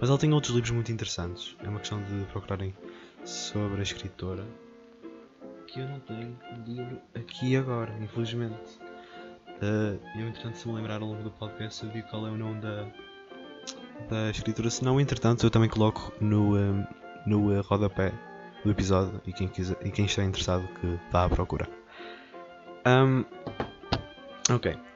Mas 0.00 0.08
ela 0.08 0.18
tem 0.18 0.32
outros 0.32 0.54
livros 0.54 0.70
muito 0.70 0.90
interessantes. 0.90 1.54
É 1.62 1.68
uma 1.68 1.78
questão 1.78 2.02
de 2.02 2.24
procurarem 2.32 2.74
sobre 3.22 3.80
a 3.80 3.82
escritora. 3.82 4.46
Que 5.66 5.80
eu 5.80 5.88
não 5.88 6.00
tenho 6.00 6.36
livro 6.66 6.98
aqui 7.14 7.54
agora, 7.54 7.94
infelizmente. 8.00 8.80
Uh, 9.62 10.00
eu, 10.18 10.26
entretanto, 10.26 10.56
se 10.56 10.66
me 10.66 10.74
lembrar 10.74 11.02
ao 11.02 11.08
longo 11.08 11.22
do 11.22 11.30
podcast, 11.32 11.84
eu 11.84 11.90
digo 11.90 12.08
qual 12.08 12.26
é 12.26 12.30
o 12.30 12.36
nome 12.36 12.62
da, 12.62 12.86
da 14.08 14.30
escritura. 14.30 14.70
Se 14.70 14.82
não, 14.82 14.98
entretanto, 14.98 15.44
eu 15.44 15.50
também 15.50 15.68
coloco 15.68 16.10
no, 16.18 16.56
um, 16.56 16.86
no 17.26 17.52
uh, 17.52 17.60
rodapé 17.60 18.10
do 18.64 18.70
episódio 18.70 19.20
e 19.26 19.34
quem, 19.34 19.48
quiser, 19.48 19.76
e 19.84 19.90
quem 19.90 20.06
está 20.06 20.24
interessado 20.24 20.66
que 20.80 20.98
vá 21.12 21.26
à 21.26 21.28
procura. 21.28 21.68
Um, 22.86 23.22
ok. 24.50 24.89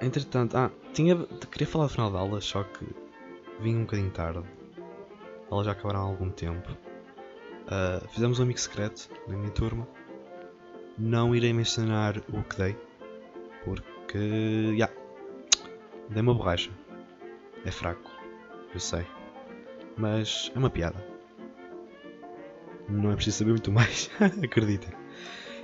Entretanto, 0.00 0.56
ah, 0.56 0.70
tinha, 0.92 1.16
queria 1.50 1.66
falar 1.66 1.86
do 1.86 1.92
final 1.92 2.10
da 2.10 2.18
aula, 2.20 2.40
só 2.40 2.62
que 2.62 2.86
vim 3.60 3.76
um 3.76 3.80
bocadinho 3.80 4.10
tarde. 4.10 4.44
Elas 5.50 5.66
já 5.66 5.72
acabaram 5.72 6.00
há 6.00 6.02
algum 6.04 6.30
tempo. 6.30 6.70
Uh, 7.66 8.06
fizemos 8.10 8.38
um 8.38 8.44
amigo 8.44 8.60
secreto 8.60 9.10
na 9.26 9.36
minha 9.36 9.50
turma. 9.50 9.88
Não 10.96 11.34
irei 11.34 11.52
mencionar 11.52 12.18
o 12.32 12.42
que 12.42 12.56
dei, 12.56 12.76
porque. 13.64 14.18
já. 14.76 14.86
Yeah, 14.86 14.94
dei 16.10 16.22
uma 16.22 16.34
borracha. 16.34 16.70
É 17.64 17.70
fraco, 17.70 18.10
eu 18.72 18.80
sei. 18.80 19.04
Mas 19.96 20.52
é 20.54 20.58
uma 20.58 20.70
piada. 20.70 21.04
Não 22.88 23.10
é 23.10 23.14
preciso 23.16 23.38
saber 23.38 23.50
muito 23.50 23.72
mais, 23.72 24.10
acreditem. 24.42 24.92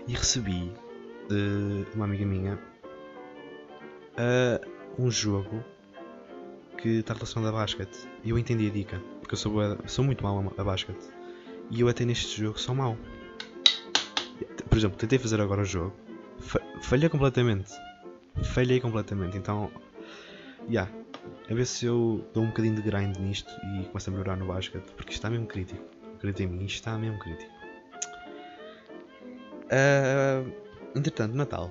E 0.07 0.12
recebi 0.12 0.73
de 1.29 1.87
uma 1.95 2.05
amiga 2.05 2.26
minha 2.26 2.59
uh, 4.18 5.02
um 5.02 5.11
jogo 5.11 5.62
que 6.78 6.99
está 6.99 7.14
relacionado 7.14 7.54
a 7.54 7.61
basquete. 7.61 8.09
E 8.23 8.30
eu 8.30 8.38
entendi 8.38 8.66
a 8.68 8.71
dica, 8.71 9.00
porque 9.21 9.35
eu 9.35 9.38
sou, 9.38 9.52
sou 9.87 10.04
muito 10.04 10.23
mau 10.23 10.52
a 10.56 10.64
basquete. 10.64 11.09
E 11.71 11.80
eu 11.80 11.88
até 11.88 12.04
neste 12.04 12.40
jogo 12.40 12.59
sou 12.59 12.75
mau. 12.75 12.97
Por 14.68 14.78
exemplo, 14.78 14.97
tentei 14.97 15.18
fazer 15.18 15.40
agora 15.40 15.62
o 15.62 15.64
jogo, 15.64 15.94
falhei 16.83 17.09
completamente. 17.09 17.73
Falhei 18.42 18.80
completamente, 18.80 19.37
então. 19.37 19.71
Yeah. 20.68 20.90
A 21.50 21.54
ver 21.54 21.66
se 21.66 21.87
eu 21.87 22.26
dou 22.33 22.42
um 22.42 22.49
bocadinho 22.49 22.75
de 22.75 22.83
grind 22.83 23.16
nisto 23.18 23.52
e 23.78 23.85
começo 23.85 24.11
a 24.11 24.12
melhorar 24.12 24.37
no 24.37 24.47
basquete, 24.47 24.90
porque 24.97 25.12
isto 25.12 25.21
está 25.21 25.30
mesmo 25.30 25.47
crítico. 25.47 25.83
Acredita 26.16 26.42
em 26.42 26.47
mim, 26.47 26.64
isto 26.64 26.76
está 26.76 26.99
mesmo 26.99 27.18
crítico. 27.18 27.52
Uh, 29.64 30.52
entretanto, 30.94 31.35
Natal. 31.35 31.71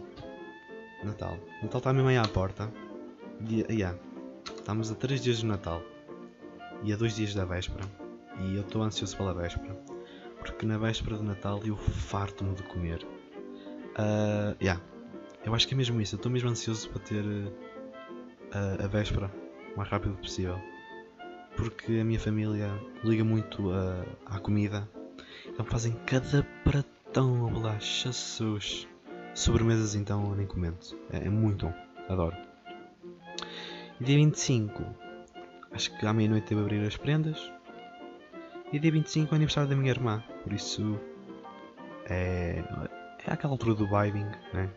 Natal. 1.05 1.38
Natal 1.62 1.77
está 1.79 1.93
mesmo 1.93 2.10
aí 2.10 2.17
à 2.17 2.27
porta. 2.27 2.72
E, 3.50 3.62
yeah. 3.69 3.98
Estamos 4.55 4.91
a 4.91 4.95
3 4.95 5.22
dias 5.22 5.41
do 5.41 5.48
Natal 5.48 5.81
e 6.83 6.93
a 6.93 6.95
2 6.95 7.15
dias 7.15 7.33
da 7.33 7.45
véspera. 7.45 7.83
E 8.39 8.55
eu 8.55 8.62
estou 8.62 8.81
ansioso 8.81 9.15
pela 9.17 9.33
véspera. 9.33 9.75
Porque 10.39 10.65
na 10.65 10.77
véspera 10.77 11.17
do 11.17 11.24
Natal 11.24 11.62
eu 11.65 11.75
farto-me 11.77 12.53
de 12.55 12.63
comer. 12.63 13.03
Uh, 13.93 14.55
yeah. 14.62 14.81
Eu 15.45 15.53
acho 15.53 15.67
que 15.67 15.74
é 15.74 15.77
mesmo 15.77 16.00
isso. 16.01 16.15
Eu 16.15 16.17
estou 16.17 16.31
mesmo 16.31 16.50
ansioso 16.50 16.89
para 16.89 17.01
ter 17.01 17.24
uh, 17.24 18.83
a 18.83 18.88
véspera 18.88 19.31
o 19.74 19.77
mais 19.77 19.89
rápido 19.89 20.15
possível. 20.15 20.60
Porque 21.55 22.00
a 22.00 22.03
minha 22.03 22.19
família 22.19 22.69
liga 23.03 23.24
muito 23.24 23.69
uh, 23.69 24.05
à 24.25 24.39
comida. 24.39 24.89
Então 25.48 25.65
fazem 25.65 25.93
cada 26.05 26.43
pratão 26.63 27.48
a 27.48 27.50
bolacha. 27.50 28.12
Jesus. 28.12 28.92
Sobremesas 29.33 29.95
então 29.95 30.35
nem 30.35 30.45
comento. 30.45 30.97
É, 31.11 31.25
é 31.25 31.29
muito 31.29 31.67
bom. 31.67 31.73
Adoro. 32.09 32.35
Dia 33.99 34.17
25, 34.17 34.83
acho 35.71 35.97
que 35.97 36.05
à 36.05 36.13
meia-noite 36.13 36.49
devo 36.49 36.61
abrir 36.61 36.85
as 36.85 36.97
prendas. 36.97 37.51
E 38.71 38.79
dia 38.79 38.91
25 38.91 39.29
é 39.29 39.31
o 39.31 39.35
aniversário 39.35 39.69
da 39.69 39.75
minha 39.75 39.91
irmã, 39.91 40.23
por 40.43 40.51
isso 40.51 40.99
é, 42.09 42.63
é 43.25 43.31
aquela 43.31 43.53
altura 43.53 43.75
do 43.75 43.85
vibing, 43.87 44.25
né? 44.53 44.69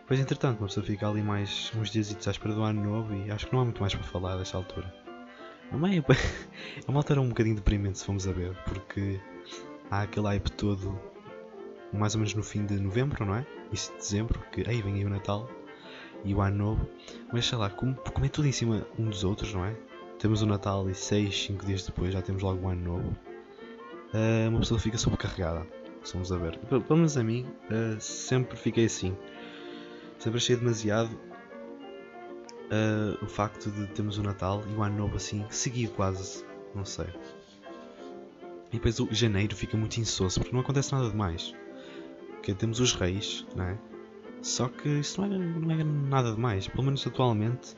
Depois, 0.00 0.18
entretanto, 0.18 0.60
uma 0.60 0.68
pessoa 0.68 0.84
fica 0.86 1.06
ali 1.06 1.22
mais 1.22 1.70
uns 1.76 1.90
dias 1.90 2.16
à 2.26 2.30
espera 2.30 2.54
do 2.54 2.62
ano 2.62 2.82
novo 2.82 3.14
e 3.14 3.30
acho 3.30 3.46
que 3.46 3.52
não 3.52 3.60
há 3.60 3.64
muito 3.64 3.80
mais 3.80 3.94
para 3.94 4.04
falar 4.04 4.38
desta 4.38 4.56
altura. 4.56 4.92
Não 5.70 5.86
é, 5.86 5.98
é 6.00 6.02
uma 6.88 7.00
altura 7.00 7.20
um 7.20 7.28
bocadinho 7.28 7.56
deprimente 7.56 7.98
se 7.98 8.06
formos 8.06 8.26
a 8.26 8.32
ver, 8.32 8.56
porque 8.64 9.20
há 9.90 10.02
aquele 10.02 10.26
hype 10.28 10.50
todo 10.52 10.98
mais 11.92 12.14
ou 12.14 12.20
menos 12.20 12.34
no 12.34 12.42
fim 12.42 12.66
de 12.66 12.78
novembro, 12.78 13.24
não 13.24 13.34
é? 13.34 13.46
Início 13.68 13.92
de 13.92 13.98
dezembro, 13.98 14.40
que 14.52 14.68
aí 14.68 14.82
vem 14.82 14.94
aí 14.94 15.04
o 15.04 15.10
Natal 15.10 15.48
e 16.24 16.34
o 16.34 16.40
Ano 16.40 16.56
Novo, 16.56 16.88
mas 17.32 17.46
sei 17.46 17.58
lá, 17.58 17.70
como, 17.70 17.94
como 17.94 18.26
é 18.26 18.28
tudo 18.28 18.48
em 18.48 18.52
cima 18.52 18.86
um 18.98 19.08
dos 19.08 19.24
outros, 19.24 19.54
não 19.54 19.64
é? 19.64 19.74
Temos 20.18 20.42
o 20.42 20.46
Natal 20.46 20.88
e 20.90 20.94
6, 20.94 21.46
5 21.46 21.66
dias 21.66 21.86
depois 21.86 22.12
já 22.12 22.20
temos 22.20 22.42
logo 22.42 22.66
o 22.66 22.68
Ano 22.68 22.82
Novo. 22.82 23.16
Uh, 24.12 24.48
uma 24.48 24.60
pessoa 24.60 24.80
fica 24.80 24.98
sobrecarregada, 24.98 25.66
vamos 26.12 26.32
a 26.32 26.36
ver. 26.38 26.58
Pelo 26.58 26.96
menos 26.96 27.16
a 27.16 27.22
mim, 27.22 27.46
uh, 27.70 28.00
sempre 28.00 28.56
fiquei 28.56 28.86
assim. 28.86 29.16
Sempre 30.18 30.38
achei 30.38 30.56
demasiado 30.56 31.10
uh, 32.68 33.24
o 33.24 33.28
facto 33.28 33.70
de 33.70 33.86
termos 33.88 34.18
o 34.18 34.22
Natal 34.22 34.62
e 34.68 34.74
o 34.74 34.82
Ano 34.82 34.96
Novo 34.96 35.16
assim, 35.16 35.44
seguido 35.50 35.92
quase, 35.92 36.44
não 36.74 36.84
sei. 36.84 37.06
E 38.70 38.72
depois 38.72 38.98
o 38.98 39.08
janeiro 39.12 39.54
fica 39.54 39.76
muito 39.76 39.98
insosso 39.98 40.40
porque 40.40 40.52
não 40.52 40.60
acontece 40.60 40.92
nada 40.92 41.08
demais. 41.08 41.54
Temos 42.54 42.80
os 42.80 42.94
reis, 42.94 43.46
não 43.54 43.64
é? 43.64 43.78
Só 44.42 44.68
que 44.68 44.88
isso 44.88 45.20
não 45.20 45.34
é, 45.34 45.38
não 45.38 45.70
é 45.70 45.84
nada 45.84 46.32
demais. 46.32 46.68
Pelo 46.68 46.84
menos 46.84 47.06
atualmente 47.06 47.74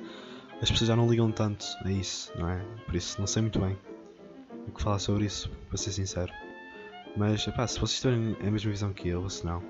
as 0.61 0.71
pessoas 0.71 0.89
já 0.89 0.97
não 0.97 1.09
ligam 1.09 1.33
tanto 1.33 1.65
a 1.85 1.91
isso, 1.91 2.33
não 2.39 2.49
é? 2.49 2.63
Por 2.85 2.95
isso 2.95 3.19
não 3.19 3.27
sei 3.27 3.43
muito 3.43 3.59
bem 3.59 3.79
o 4.69 4.71
que 4.71 4.83
falar 4.83 4.99
sobre 4.99 5.25
isso, 5.25 5.51
para 5.69 5.79
ser 5.79 5.93
sincero. 5.93 6.33
Mas 7.17 7.47
epá, 7.47 7.67
se 7.67 7.81
vocês 7.81 8.01
tiverem 8.01 8.37
a 8.47 8.51
mesma 8.51 8.71
visão 8.71 8.93
que 8.93 9.09
eu, 9.09 9.23
ou 9.23 9.31
se 9.31 9.45
não, 9.45 9.63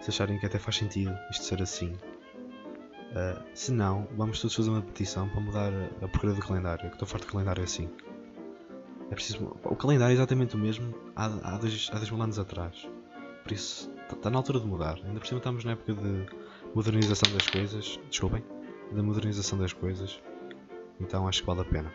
se 0.00 0.10
acharem 0.10 0.38
que 0.38 0.46
até 0.46 0.58
faz 0.58 0.76
sentido 0.76 1.12
isto 1.30 1.44
ser 1.44 1.60
assim, 1.60 1.92
uh, 1.92 3.42
se 3.54 3.72
não, 3.72 4.06
vamos 4.16 4.40
todos 4.40 4.54
fazer 4.54 4.70
uma 4.70 4.82
petição 4.82 5.28
para 5.28 5.40
mudar 5.40 5.72
a 6.00 6.08
porcaria 6.08 6.34
do 6.34 6.42
calendário. 6.42 6.88
Que 6.88 6.94
estou 6.94 7.06
farto 7.06 7.26
de 7.26 7.32
calendário 7.32 7.62
assim. 7.62 7.88
É 9.10 9.14
preciso. 9.14 9.56
O 9.64 9.76
calendário 9.76 10.12
é 10.12 10.14
exatamente 10.14 10.54
o 10.54 10.58
mesmo 10.58 10.94
há, 11.14 11.26
há, 11.26 11.58
dois, 11.58 11.90
há 11.92 11.96
dois 11.96 12.10
mil 12.10 12.22
anos 12.22 12.38
atrás. 12.38 12.88
Por 13.42 13.52
isso, 13.52 13.92
está 14.10 14.30
na 14.30 14.38
altura 14.38 14.60
de 14.60 14.66
mudar. 14.66 14.98
Ainda 15.04 15.18
por 15.18 15.26
cima 15.26 15.38
estamos 15.38 15.64
na 15.64 15.72
época 15.72 15.94
de 15.94 16.26
modernização 16.74 17.32
das 17.32 17.46
coisas. 17.46 17.98
Desculpem. 18.08 18.44
Da 18.92 19.02
modernização 19.02 19.58
das 19.58 19.72
coisas. 19.72 20.20
Então 21.00 21.26
acho 21.26 21.40
que 21.40 21.46
vale 21.46 21.60
a 21.60 21.64
pena. 21.64 21.92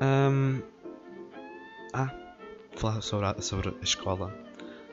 Um... 0.00 0.60
Ah, 1.92 2.12
falar 2.76 3.00
sobre 3.00 3.26
a, 3.26 3.40
sobre 3.40 3.68
a 3.70 3.82
escola. 3.82 4.34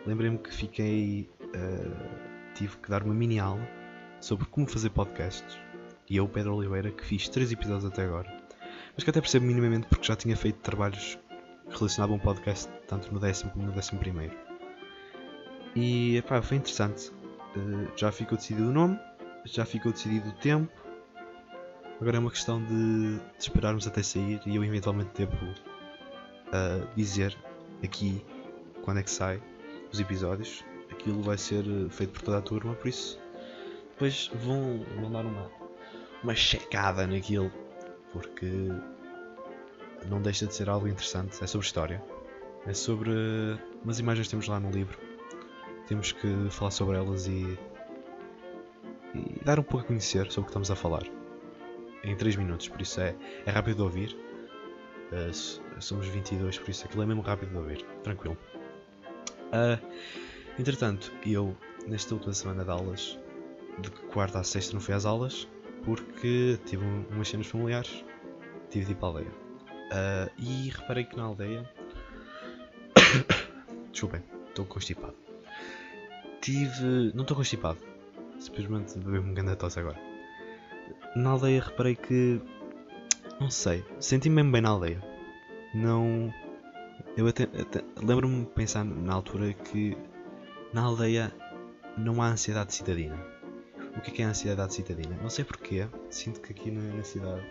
Lembrei-me 0.05 0.37
que 0.37 0.53
fiquei. 0.53 1.29
Uh, 1.41 2.53
tive 2.55 2.77
que 2.77 2.89
dar 2.89 3.03
uma 3.03 3.13
mini 3.13 3.39
aula 3.39 3.67
sobre 4.19 4.45
como 4.47 4.67
fazer 4.67 4.89
podcasts. 4.89 5.57
E 6.09 6.17
eu, 6.17 6.27
Pedro 6.27 6.55
Oliveira, 6.55 6.91
que 6.91 7.05
fiz 7.05 7.27
3 7.29 7.51
episódios 7.51 7.85
até 7.85 8.03
agora. 8.03 8.29
Mas 8.95 9.03
que 9.03 9.09
até 9.09 9.19
percebo 9.19 9.45
minimamente 9.45 9.87
porque 9.87 10.05
já 10.05 10.15
tinha 10.15 10.35
feito 10.35 10.57
trabalhos 10.57 11.17
relacionavam 11.77 12.15
um 12.15 12.19
podcast 12.19 12.69
tanto 12.87 13.13
no 13.13 13.19
décimo 13.19 13.51
como 13.51 13.65
no 13.65 13.71
décimo 13.71 13.99
primeiro. 13.99 14.35
E 15.75 16.23
foi 16.43 16.57
interessante. 16.57 17.11
Uh, 17.55 17.87
já 17.95 18.11
ficou 18.11 18.37
decidido 18.37 18.69
o 18.69 18.71
nome, 18.71 18.99
já 19.45 19.65
ficou 19.65 19.91
decidido 19.91 20.29
o 20.29 20.33
tempo. 20.33 20.71
Agora 21.99 22.17
é 22.17 22.19
uma 22.19 22.31
questão 22.31 22.63
de, 22.63 23.17
de 23.17 23.21
esperarmos 23.39 23.87
até 23.87 24.03
sair 24.03 24.41
e 24.45 24.55
eu 24.55 24.63
eventualmente 24.63 25.11
devo 25.15 25.35
uh, 25.45 26.87
dizer 26.95 27.37
aqui 27.83 28.23
quando 28.83 28.99
é 28.99 29.03
que 29.03 29.11
sai 29.11 29.41
os 29.91 29.99
episódios. 29.99 30.63
Aquilo 30.91 31.21
vai 31.21 31.37
ser 31.37 31.63
feito 31.89 32.11
por 32.11 32.21
toda 32.21 32.37
a 32.37 32.41
turma, 32.41 32.75
por 32.75 32.87
isso 32.87 33.19
depois 33.93 34.31
vão, 34.33 34.83
vão 34.99 35.11
dar 35.11 35.25
uma, 35.25 35.49
uma 36.23 36.35
checada 36.35 37.07
naquilo, 37.07 37.51
porque 38.11 38.69
não 40.09 40.21
deixa 40.21 40.45
de 40.45 40.53
ser 40.53 40.69
algo 40.69 40.87
interessante. 40.87 41.43
É 41.43 41.47
sobre 41.47 41.65
história, 41.65 42.03
é 42.65 42.73
sobre 42.73 43.11
umas 43.83 43.99
imagens 43.99 44.27
que 44.27 44.31
temos 44.31 44.47
lá 44.47 44.59
no 44.59 44.71
livro. 44.71 44.97
Temos 45.87 46.11
que 46.11 46.49
falar 46.49 46.71
sobre 46.71 46.97
elas 46.97 47.27
e, 47.27 47.57
e 49.13 49.39
dar 49.43 49.59
um 49.59 49.63
pouco 49.63 49.85
a 49.85 49.87
conhecer 49.87 50.31
sobre 50.31 50.41
o 50.41 50.43
que 50.43 50.49
estamos 50.49 50.71
a 50.71 50.75
falar 50.75 51.03
em 52.03 52.15
3 52.15 52.35
minutos, 52.35 52.67
por 52.67 52.81
isso 52.81 52.99
é, 52.99 53.15
é 53.45 53.51
rápido 53.51 53.77
de 53.77 53.81
ouvir. 53.81 54.17
Uh, 55.11 55.81
somos 55.81 56.07
22, 56.07 56.57
por 56.57 56.69
isso 56.69 56.85
aquilo 56.85 57.03
é 57.03 57.05
mesmo 57.05 57.21
rápido 57.21 57.49
de 57.49 57.57
ouvir, 57.57 57.85
tranquilo. 58.03 58.37
Uh, 59.49 59.79
entretanto, 60.59 61.11
eu, 61.25 61.55
nesta 61.87 62.13
última 62.13 62.33
semana 62.33 62.63
de 62.63 62.71
aulas, 62.71 63.19
de 63.79 63.89
quarta 64.11 64.39
a 64.39 64.43
sexta 64.43 64.73
não 64.73 64.81
fui 64.81 64.93
às 64.93 65.05
aulas, 65.05 65.47
porque 65.85 66.59
tive 66.65 66.83
um, 66.83 67.05
umas 67.11 67.27
cenas 67.27 67.47
familiares, 67.47 68.03
tive 68.69 68.85
de 68.85 68.91
ir 68.91 68.95
para 68.95 69.07
a 69.07 69.11
aldeia. 69.11 69.42
Uh, 69.91 70.31
e 70.37 70.69
reparei 70.69 71.03
que 71.03 71.15
na 71.15 71.23
aldeia. 71.23 71.69
Desculpem, 73.91 74.23
estou 74.47 74.65
constipado. 74.65 75.15
Tive. 76.41 77.11
Não 77.13 77.21
estou 77.21 77.37
constipado, 77.37 77.77
simplesmente 78.39 78.97
bebi-me 78.97 79.31
um 79.31 79.33
grande 79.33 79.55
tosse 79.55 79.79
agora. 79.79 79.99
Na 81.15 81.31
aldeia 81.31 81.61
reparei 81.61 81.95
que. 81.95 82.41
Não 83.39 83.49
sei, 83.49 83.83
senti-me 83.99 84.35
mesmo 84.35 84.51
bem 84.51 84.61
na 84.61 84.69
aldeia. 84.69 85.01
Não. 85.73 86.33
Eu 87.15 87.27
até, 87.27 87.43
até 87.43 87.83
lembro-me 88.01 88.45
de 88.45 88.51
pensar 88.51 88.83
na 88.83 89.13
altura 89.13 89.53
que 89.53 89.95
na 90.73 90.81
aldeia 90.81 91.31
não 91.97 92.21
há 92.21 92.27
ansiedade 92.27 92.73
citadina. 92.73 93.15
O 93.95 94.01
que 94.01 94.09
é, 94.09 94.13
que 94.13 94.21
é 94.23 94.25
a 94.25 94.29
ansiedade 94.29 94.73
citadina? 94.73 95.15
Não 95.21 95.29
sei 95.29 95.45
porquê, 95.45 95.87
sinto 96.09 96.41
que 96.41 96.51
aqui 96.51 96.71
na, 96.71 96.81
na 96.95 97.03
cidade 97.03 97.43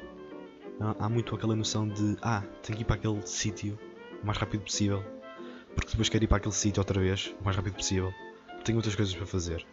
há, 0.99 1.09
muito 1.09 1.35
aquela 1.35 1.55
noção 1.55 1.89
de 1.89 2.17
ah, 2.23 2.43
tenho 2.63 2.77
que 2.77 2.83
ir 2.83 2.87
para 2.87 2.97
aquele 2.97 3.27
sítio 3.27 3.79
o 4.23 4.27
mais 4.27 4.39
rápido 4.39 4.63
possível, 4.63 5.05
porque 5.75 5.91
depois 5.91 6.09
quero 6.09 6.25
ir 6.25 6.29
para 6.29 6.39
aquele 6.39 6.55
sítio 6.55 6.81
outra 6.81 7.01
vez 7.01 7.35
o 7.41 7.45
mais 7.45 7.57
rápido 7.57 7.75
possível, 7.75 8.13
tenho 8.65 8.79
outras 8.79 8.95
coisas 8.95 9.15
para 9.15 9.27
fazer. 9.27 9.67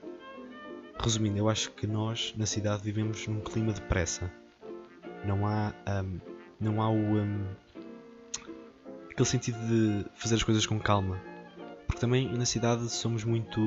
Resumindo, 0.99 1.37
eu 1.37 1.49
acho 1.49 1.71
que 1.71 1.87
nós 1.87 2.33
na 2.37 2.45
cidade 2.45 2.83
vivemos 2.83 3.25
num 3.27 3.39
clima 3.39 3.71
de 3.71 3.81
pressa. 3.81 4.31
Não 5.25 5.47
há, 5.47 5.73
um, 6.03 6.19
não 6.59 6.81
há 6.81 6.89
o 6.89 6.95
um, 6.95 7.45
aquele 9.09 9.29
sentido 9.29 9.57
de 9.67 10.05
fazer 10.15 10.35
as 10.35 10.43
coisas 10.43 10.65
com 10.65 10.79
calma, 10.79 11.19
porque 11.87 12.01
também 12.01 12.31
na 12.37 12.45
cidade 12.45 12.89
somos 12.89 13.23
muito 13.23 13.59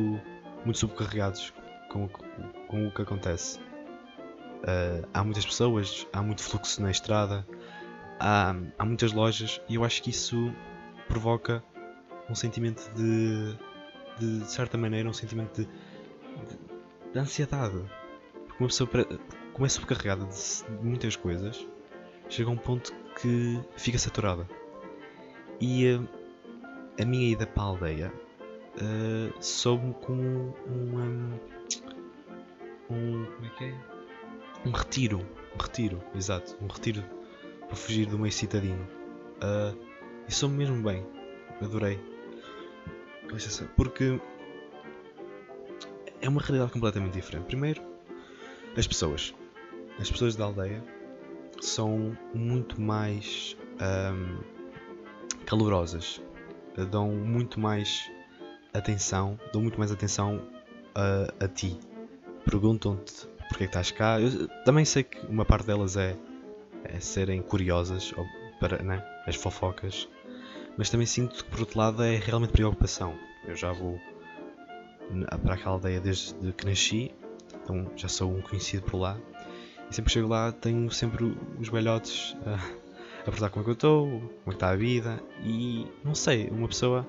muito 0.65 0.79
subcarregados 0.79 1.53
com, 1.89 2.09
com 2.09 2.87
o 2.87 2.93
que 2.93 3.03
acontece. 3.03 3.59
Uh, 4.62 5.07
há 5.12 5.25
muitas 5.25 5.45
pessoas, 5.45 6.07
há 6.12 6.23
muito 6.23 6.42
fluxo 6.42 6.81
na 6.81 6.90
estrada, 6.90 7.47
há, 8.21 8.54
há 8.78 8.85
muitas 8.85 9.12
lojas 9.12 9.61
e 9.69 9.75
eu 9.75 9.85
acho 9.85 10.02
que 10.02 10.11
isso 10.11 10.54
provoca 11.09 11.62
um 12.31 12.35
sentimento 12.35 12.88
de, 12.95 13.57
de, 14.19 14.38
de 14.40 14.50
certa 14.50 14.78
maneira, 14.78 15.09
um 15.09 15.12
sentimento 15.12 15.62
de, 15.62 15.66
de 15.66 16.73
da 17.12 17.23
ansiedade. 17.23 17.78
Porque 18.47 18.62
uma 18.62 18.69
pessoa 18.69 18.88
começa 19.52 19.75
subcarregada 19.76 20.25
de, 20.25 20.78
de 20.78 20.85
muitas 20.85 21.16
coisas, 21.16 21.66
chega 22.28 22.49
a 22.49 22.52
um 22.52 22.57
ponto 22.57 22.92
que 23.21 23.61
fica 23.76 23.99
saturada. 23.99 24.49
E 25.61 25.92
uh, 25.95 26.09
a 27.00 27.04
minha 27.04 27.33
ida 27.33 27.47
para 27.47 27.62
a 27.62 27.66
aldeia 27.66 28.12
uh, 28.76 29.42
soube 29.42 29.95
como 30.00 30.54
um, 30.66 31.38
um. 32.90 33.26
Como 33.26 33.47
é 33.47 33.50
que 33.56 33.65
é? 33.65 33.92
Um 34.65 34.71
retiro. 34.71 35.21
Um 35.55 35.63
retiro, 35.63 36.03
exato. 36.15 36.57
Um 36.63 36.67
retiro 36.67 37.03
para 37.67 37.77
fugir 37.77 38.07
do 38.07 38.19
meio 38.19 38.33
citadino. 38.33 38.87
Uh, 39.39 39.77
e 40.29 40.33
soube 40.33 40.55
mesmo 40.55 40.83
bem. 40.83 41.05
Adorei. 41.61 41.99
Porque 43.77 44.21
é 46.21 46.29
uma 46.29 46.41
realidade 46.41 46.73
completamente 46.73 47.15
diferente. 47.15 47.47
Primeiro, 47.47 47.83
as 48.77 48.87
pessoas. 48.87 49.35
As 49.99 50.11
pessoas 50.11 50.37
da 50.37 50.45
aldeia 50.45 50.83
são 51.61 52.17
muito 52.35 52.81
mais 52.81 53.57
um, 53.81 54.39
calorosas, 55.45 56.21
dão 56.91 57.11
muito 57.11 57.61
mais 57.61 58.11
atenção, 58.73 59.39
dão 59.53 59.63
muito 59.63 59.79
mais 59.79 59.93
atenção 59.93 60.41
a, 60.95 61.45
a 61.45 61.49
ti. 61.49 61.79
Perguntam-te 62.45 63.29
porque 63.52 63.65
é 63.65 63.67
que 63.67 63.71
estás 63.71 63.91
cá. 63.91 64.19
Eu 64.19 64.49
também 64.65 64.84
sei 64.84 65.04
que 65.04 65.19
uma 65.26 65.45
parte 65.45 65.67
delas 65.67 65.97
é, 65.97 66.17
é 66.84 66.99
serem 66.99 67.43
curiosas, 67.43 68.12
ou 68.17 68.26
para, 68.58 68.82
né, 68.82 69.04
as 69.26 69.36
fofocas, 69.36 70.08
mas 70.76 70.88
também 70.88 71.06
sinto 71.06 71.45
que 71.45 71.50
por 71.50 71.60
outro 71.60 71.78
lado 71.78 72.02
é 72.02 72.17
realmente 72.17 72.52
preocupação. 72.52 73.15
Eu 73.47 73.54
já 73.54 73.73
vou 73.73 74.00
para 75.43 75.54
aquela 75.54 75.75
aldeia 75.75 76.00
desde 76.00 76.34
que 76.52 76.65
nasci, 76.65 77.15
então 77.62 77.91
já 77.95 78.08
sou 78.08 78.32
um 78.32 78.41
conhecido 78.41 78.84
por 78.84 78.99
lá. 78.99 79.19
E 79.91 79.95
sempre 79.95 80.10
chego 80.12 80.28
lá 80.28 80.50
tenho 80.52 80.91
sempre 80.91 81.36
os 81.60 81.69
velhotes 81.69 82.34
a, 82.47 82.54
a 83.21 83.25
perguntar 83.25 83.50
como 83.50 83.62
é 83.62 83.65
que 83.65 83.71
eu 83.71 83.75
estou, 83.75 84.06
como 84.06 84.30
é 84.47 84.49
que 84.49 84.54
está 84.54 84.71
a 84.71 84.76
vida 84.76 85.23
e 85.43 85.86
não 86.02 86.15
sei, 86.15 86.49
uma 86.49 86.69
pessoa 86.69 87.06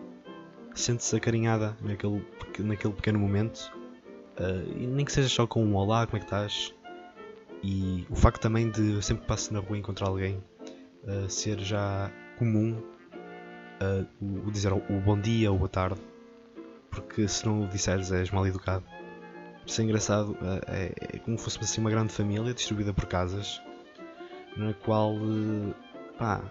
sente-se 0.75 1.15
acarinhada 1.15 1.77
naquele, 1.82 2.25
naquele 2.60 2.93
pequeno 2.93 3.19
momento 3.19 3.71
uh, 4.39 4.78
nem 4.78 5.06
que 5.06 5.12
seja 5.12 5.30
só 5.30 5.48
com 5.48 5.63
um 5.63 5.76
olá, 5.76 6.06
como 6.06 6.17
é 6.17 6.19
que 6.19 6.26
estás? 6.26 6.74
E 7.63 8.06
o 8.10 8.15
facto 8.15 8.41
também 8.41 8.69
de 8.69 9.02
sempre 9.02 9.22
que 9.22 9.28
passo 9.28 9.54
na 9.54 9.60
rua 9.60 9.78
encontrar 9.78 10.08
alguém 10.08 10.43
uh, 11.04 11.30
ser 11.30 11.60
já 11.60 12.12
comum 12.38 12.74
uh, 13.82 14.08
o, 14.22 14.48
o 14.48 14.52
dizer 14.52 14.74
o, 14.74 14.78
o 14.78 15.00
bom 15.02 15.19
dia 15.19 15.52
ou 15.52 15.58
boa 15.58 15.69
tarde 15.69 16.00
porque 16.93 17.28
se 17.28 17.46
não 17.46 17.63
o 17.63 17.67
disseres 17.67 18.12
és 18.12 18.32
mal 18.32 18.46
educado. 18.48 18.86
Isso 19.65 19.82
é 19.82 19.84
engraçado, 19.84 20.38
é, 20.67 21.15
é, 21.15 21.19
como 21.19 21.38
se 21.38 21.46
fosse 21.46 21.60
assim 21.62 21.82
uma 21.82 21.89
grande 21.89 22.12
família 22.12 22.54
distribuída 22.54 22.93
por 22.93 23.06
casas, 23.06 23.62
na 24.58 24.74
qual 24.74 25.15
pá, 26.17 26.41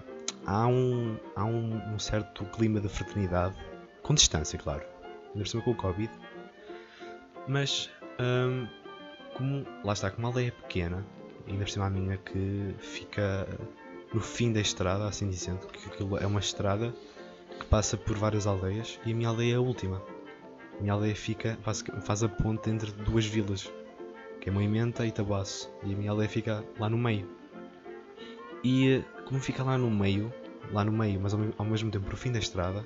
há, 0.47 0.67
um, 0.67 1.17
há 1.37 1.45
um, 1.45 1.95
um, 1.95 1.99
certo 1.99 2.45
clima 2.47 2.81
de 2.81 2.89
fraternidade, 2.89 3.55
com 4.03 4.15
distância, 4.15 4.59
claro, 4.59 4.83
ainda 5.35 5.63
com 5.63 5.71
o 5.71 5.75
Covid, 5.75 6.11
mas 7.47 7.91
hum, 8.21 8.67
como 9.35 9.67
lá 9.85 9.93
está, 9.93 10.11
como 10.11 10.27
a 10.27 10.31
aldeia 10.31 10.49
é 10.49 10.51
pequena, 10.51 11.05
ainda 11.47 11.65
por 11.65 11.71
cima 11.71 11.87
a 11.87 11.91
minha 11.91 12.17
que 12.19 12.75
fica 12.79 13.49
no 14.13 14.21
fim 14.21 14.53
da 14.53 14.61
estrada, 14.61 15.07
assim 15.07 15.29
dizendo, 15.29 15.67
que 15.67 15.89
aquilo 15.89 16.19
é 16.19 16.27
uma 16.27 16.41
estrada 16.41 16.95
que 17.59 17.67
passa 17.67 17.97
por 17.97 18.17
várias 18.17 18.47
aldeias 18.47 19.01
e 19.05 19.13
a 19.13 19.15
minha 19.15 19.29
aldeia 19.29 19.55
é 19.55 19.57
a 19.57 19.61
última. 19.61 20.03
A 20.79 20.83
minha 20.83 20.93
aldeia 20.93 21.15
fica, 21.15 21.59
faz, 21.63 21.83
faz 22.03 22.23
a 22.23 22.29
ponte 22.29 22.71
entre 22.71 22.91
duas 22.93 23.25
vilas, 23.27 23.73
que 24.41 24.49
é 24.49 24.53
Moimenta 24.53 25.07
e 25.07 25.13
Tabaço, 25.13 25.71
e 25.83 25.93
a 25.93 25.97
minha 25.97 26.11
aldeia 26.11 26.29
fica 26.29 26.65
lá 26.79 26.89
no 26.89 26.99
meio. 26.99 27.29
E 28.65 29.03
como 29.27 29.41
fica 29.41 29.63
lá 29.63 29.77
no 29.79 29.91
meio, 29.91 30.33
lá 30.73 30.85
no 30.85 30.93
meio, 30.93 31.21
mas 31.21 31.35
ao, 31.35 31.41
ao 31.59 31.65
mesmo 31.65 31.91
tempo 31.91 32.09
no 32.11 32.17
fim 32.17 32.31
da 32.31 32.39
estrada, 32.39 32.85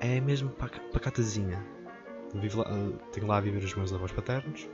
é 0.00 0.20
mesmo 0.20 0.50
pacatazinha. 0.50 1.64
Vivo 2.34 2.58
lá, 2.58 2.66
tenho 3.12 3.26
lá 3.26 3.38
a 3.38 3.40
viver 3.40 3.62
os 3.64 3.74
meus 3.74 3.92
avós 3.92 4.12
paternos, 4.12 4.68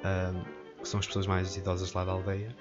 uh, 0.00 0.44
que 0.80 0.88
são 0.88 1.00
as 1.00 1.06
pessoas 1.06 1.26
mais 1.26 1.56
idosas 1.56 1.92
lá 1.92 2.04
da 2.04 2.12
aldeia. 2.12 2.54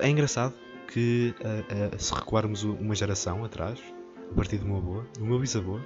é 0.00 0.08
engraçado 0.08 0.54
que 0.88 1.34
uh, 1.40 1.94
uh, 1.94 2.02
se 2.02 2.14
recuarmos 2.14 2.64
uma 2.64 2.94
geração 2.94 3.44
atrás, 3.44 3.80
a 4.30 4.34
partir 4.34 4.58
do 4.58 4.66
meu 4.66 4.76
avô, 4.76 5.02
do 5.18 5.24
meu 5.24 5.38
bisavô, 5.38 5.78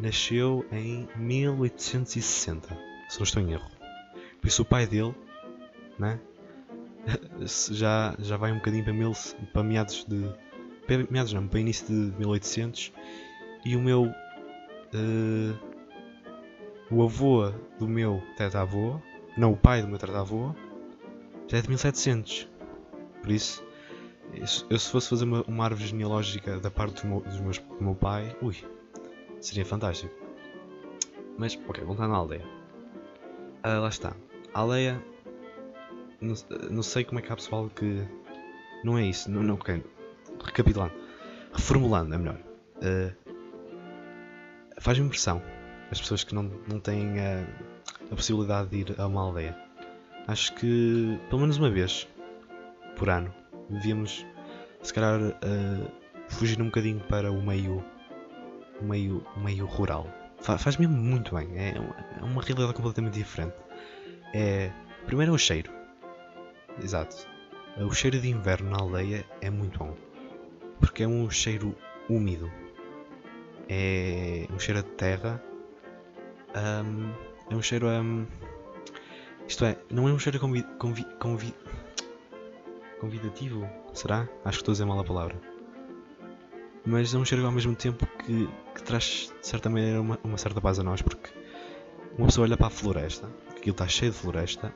nasceu 0.00 0.64
em 0.70 1.08
1860, 1.16 2.68
se 3.08 3.18
não 3.18 3.24
estou 3.24 3.42
em 3.42 3.52
erro. 3.52 3.68
Por 4.40 4.48
isso 4.48 4.62
o 4.62 4.64
pai 4.64 4.86
dele, 4.86 5.14
né? 5.98 6.20
já, 7.70 8.14
já 8.18 8.36
vai 8.36 8.52
um 8.52 8.56
bocadinho 8.56 8.84
para, 8.84 8.92
mil, 8.92 9.12
para 9.52 9.62
meados 9.62 10.04
de. 10.04 10.28
Meados 11.10 11.32
não, 11.32 11.48
para 11.48 11.60
início 11.60 11.86
de 11.86 12.18
1800. 12.18 12.92
E 13.64 13.76
o 13.76 13.80
meu. 13.80 14.04
Uh, 14.04 15.73
o 16.94 17.02
avô 17.02 17.50
do 17.78 17.88
meu 17.88 18.22
tetravô, 18.36 19.00
não, 19.36 19.52
o 19.52 19.56
pai 19.56 19.82
do 19.82 19.88
meu 19.88 19.98
tetravô, 19.98 20.54
já 21.48 21.58
é 21.58 21.62
de 21.62 21.68
1700. 21.68 22.48
Por 23.20 23.30
isso, 23.30 23.64
eu 24.70 24.78
se 24.78 24.90
fosse 24.90 25.08
fazer 25.08 25.24
uma, 25.24 25.42
uma 25.42 25.64
árvore 25.64 25.88
genealógica 25.88 26.58
da 26.60 26.70
parte 26.70 27.02
do 27.02 27.08
meu, 27.08 27.20
dos 27.20 27.40
meus, 27.40 27.58
do 27.58 27.82
meu 27.82 27.94
pai, 27.94 28.36
ui, 28.40 28.56
Seria 29.40 29.64
fantástico. 29.66 30.14
Mas, 31.36 31.58
ok, 31.68 31.84
voltando 31.84 32.14
à 32.14 32.16
aldeia. 32.16 32.46
Uh, 33.62 33.80
lá 33.82 33.88
está. 33.88 34.16
A 34.54 34.60
aldeia. 34.60 35.04
Não, 36.18 36.34
não, 36.70 36.82
sei 36.82 37.04
como 37.04 37.18
é 37.18 37.22
que 37.22 37.30
há 37.30 37.36
pessoal 37.36 37.68
que. 37.68 38.08
Não 38.82 38.96
é 38.96 39.04
isso. 39.04 39.30
Não, 39.30 39.42
não 39.42 39.56
ok. 39.56 39.84
Recapitulando. 40.42 40.94
Reformulando, 41.52 42.14
é 42.14 42.18
melhor. 42.18 42.38
Uh, 42.78 43.12
Faz-me 44.80 45.04
impressão. 45.04 45.42
As 45.94 46.00
pessoas 46.00 46.24
que 46.24 46.34
não, 46.34 46.50
não 46.68 46.80
têm 46.80 47.20
a, 47.20 47.46
a 48.10 48.16
possibilidade 48.16 48.68
de 48.68 48.78
ir 48.78 49.00
a 49.00 49.06
uma 49.06 49.20
aldeia. 49.20 49.56
acho 50.26 50.52
que 50.56 51.16
pelo 51.30 51.42
menos 51.42 51.56
uma 51.56 51.70
vez 51.70 52.08
por 52.96 53.08
ano 53.08 53.32
devíamos 53.70 54.26
se 54.82 54.92
calhar 54.92 55.20
uh, 55.20 55.90
fugir 56.26 56.60
um 56.60 56.64
bocadinho 56.64 56.98
para 57.08 57.30
o 57.30 57.40
meio 57.40 57.84
o 58.80 58.84
meio, 58.84 59.24
o 59.36 59.40
meio 59.40 59.66
rural. 59.66 60.08
Fa 60.40 60.58
faz 60.58 60.76
mesmo 60.78 60.96
muito 60.96 61.32
bem, 61.32 61.48
é 61.56 61.78
uma, 61.78 61.96
é 62.18 62.24
uma 62.24 62.42
realidade 62.42 62.74
completamente 62.74 63.14
diferente. 63.14 63.54
É, 64.34 64.72
primeiro 65.06 65.30
é 65.30 65.34
o 65.36 65.38
cheiro. 65.38 65.70
Exato. 66.82 67.24
O 67.78 67.92
cheiro 67.92 68.18
de 68.18 68.28
inverno 68.28 68.68
na 68.68 68.78
aldeia 68.78 69.24
é 69.40 69.48
muito 69.48 69.78
bom. 69.78 69.96
Porque 70.80 71.04
é 71.04 71.06
um 71.06 71.30
cheiro 71.30 71.72
úmido. 72.10 72.50
É 73.68 74.48
um 74.52 74.58
cheiro 74.58 74.82
de 74.82 74.88
terra. 74.90 75.40
Um, 76.56 77.12
é 77.50 77.56
um 77.56 77.62
cheiro. 77.62 77.88
Um, 77.88 78.26
isto 79.46 79.64
é, 79.64 79.76
não 79.90 80.08
é 80.08 80.12
um 80.12 80.18
cheiro 80.18 80.38
convi 80.40 80.62
convi 80.78 81.04
convi 81.18 81.54
convidativo? 83.04 83.68
Será? 83.92 84.28
Acho 84.44 84.58
que 84.58 84.62
estou 84.62 84.72
a 84.72 84.74
dizer 84.74 84.84
mal 84.84 84.98
a 84.98 85.04
palavra. 85.04 85.38
Mas 86.86 87.14
é 87.14 87.18
um 87.18 87.24
cheiro 87.24 87.44
ao 87.44 87.52
mesmo 87.52 87.74
tempo 87.74 88.06
que, 88.18 88.48
que 88.74 88.82
traz, 88.82 89.32
de 89.40 89.46
certa 89.46 89.68
maneira, 89.68 90.00
uma, 90.00 90.18
uma 90.22 90.38
certa 90.38 90.60
paz 90.60 90.78
a 90.78 90.82
nós, 90.82 91.02
porque 91.02 91.30
uma 92.18 92.26
pessoa 92.26 92.46
olha 92.46 92.56
para 92.56 92.66
a 92.66 92.70
floresta, 92.70 93.28
aquilo 93.50 93.72
está 93.72 93.88
cheio 93.88 94.12
de 94.12 94.18
floresta, 94.18 94.74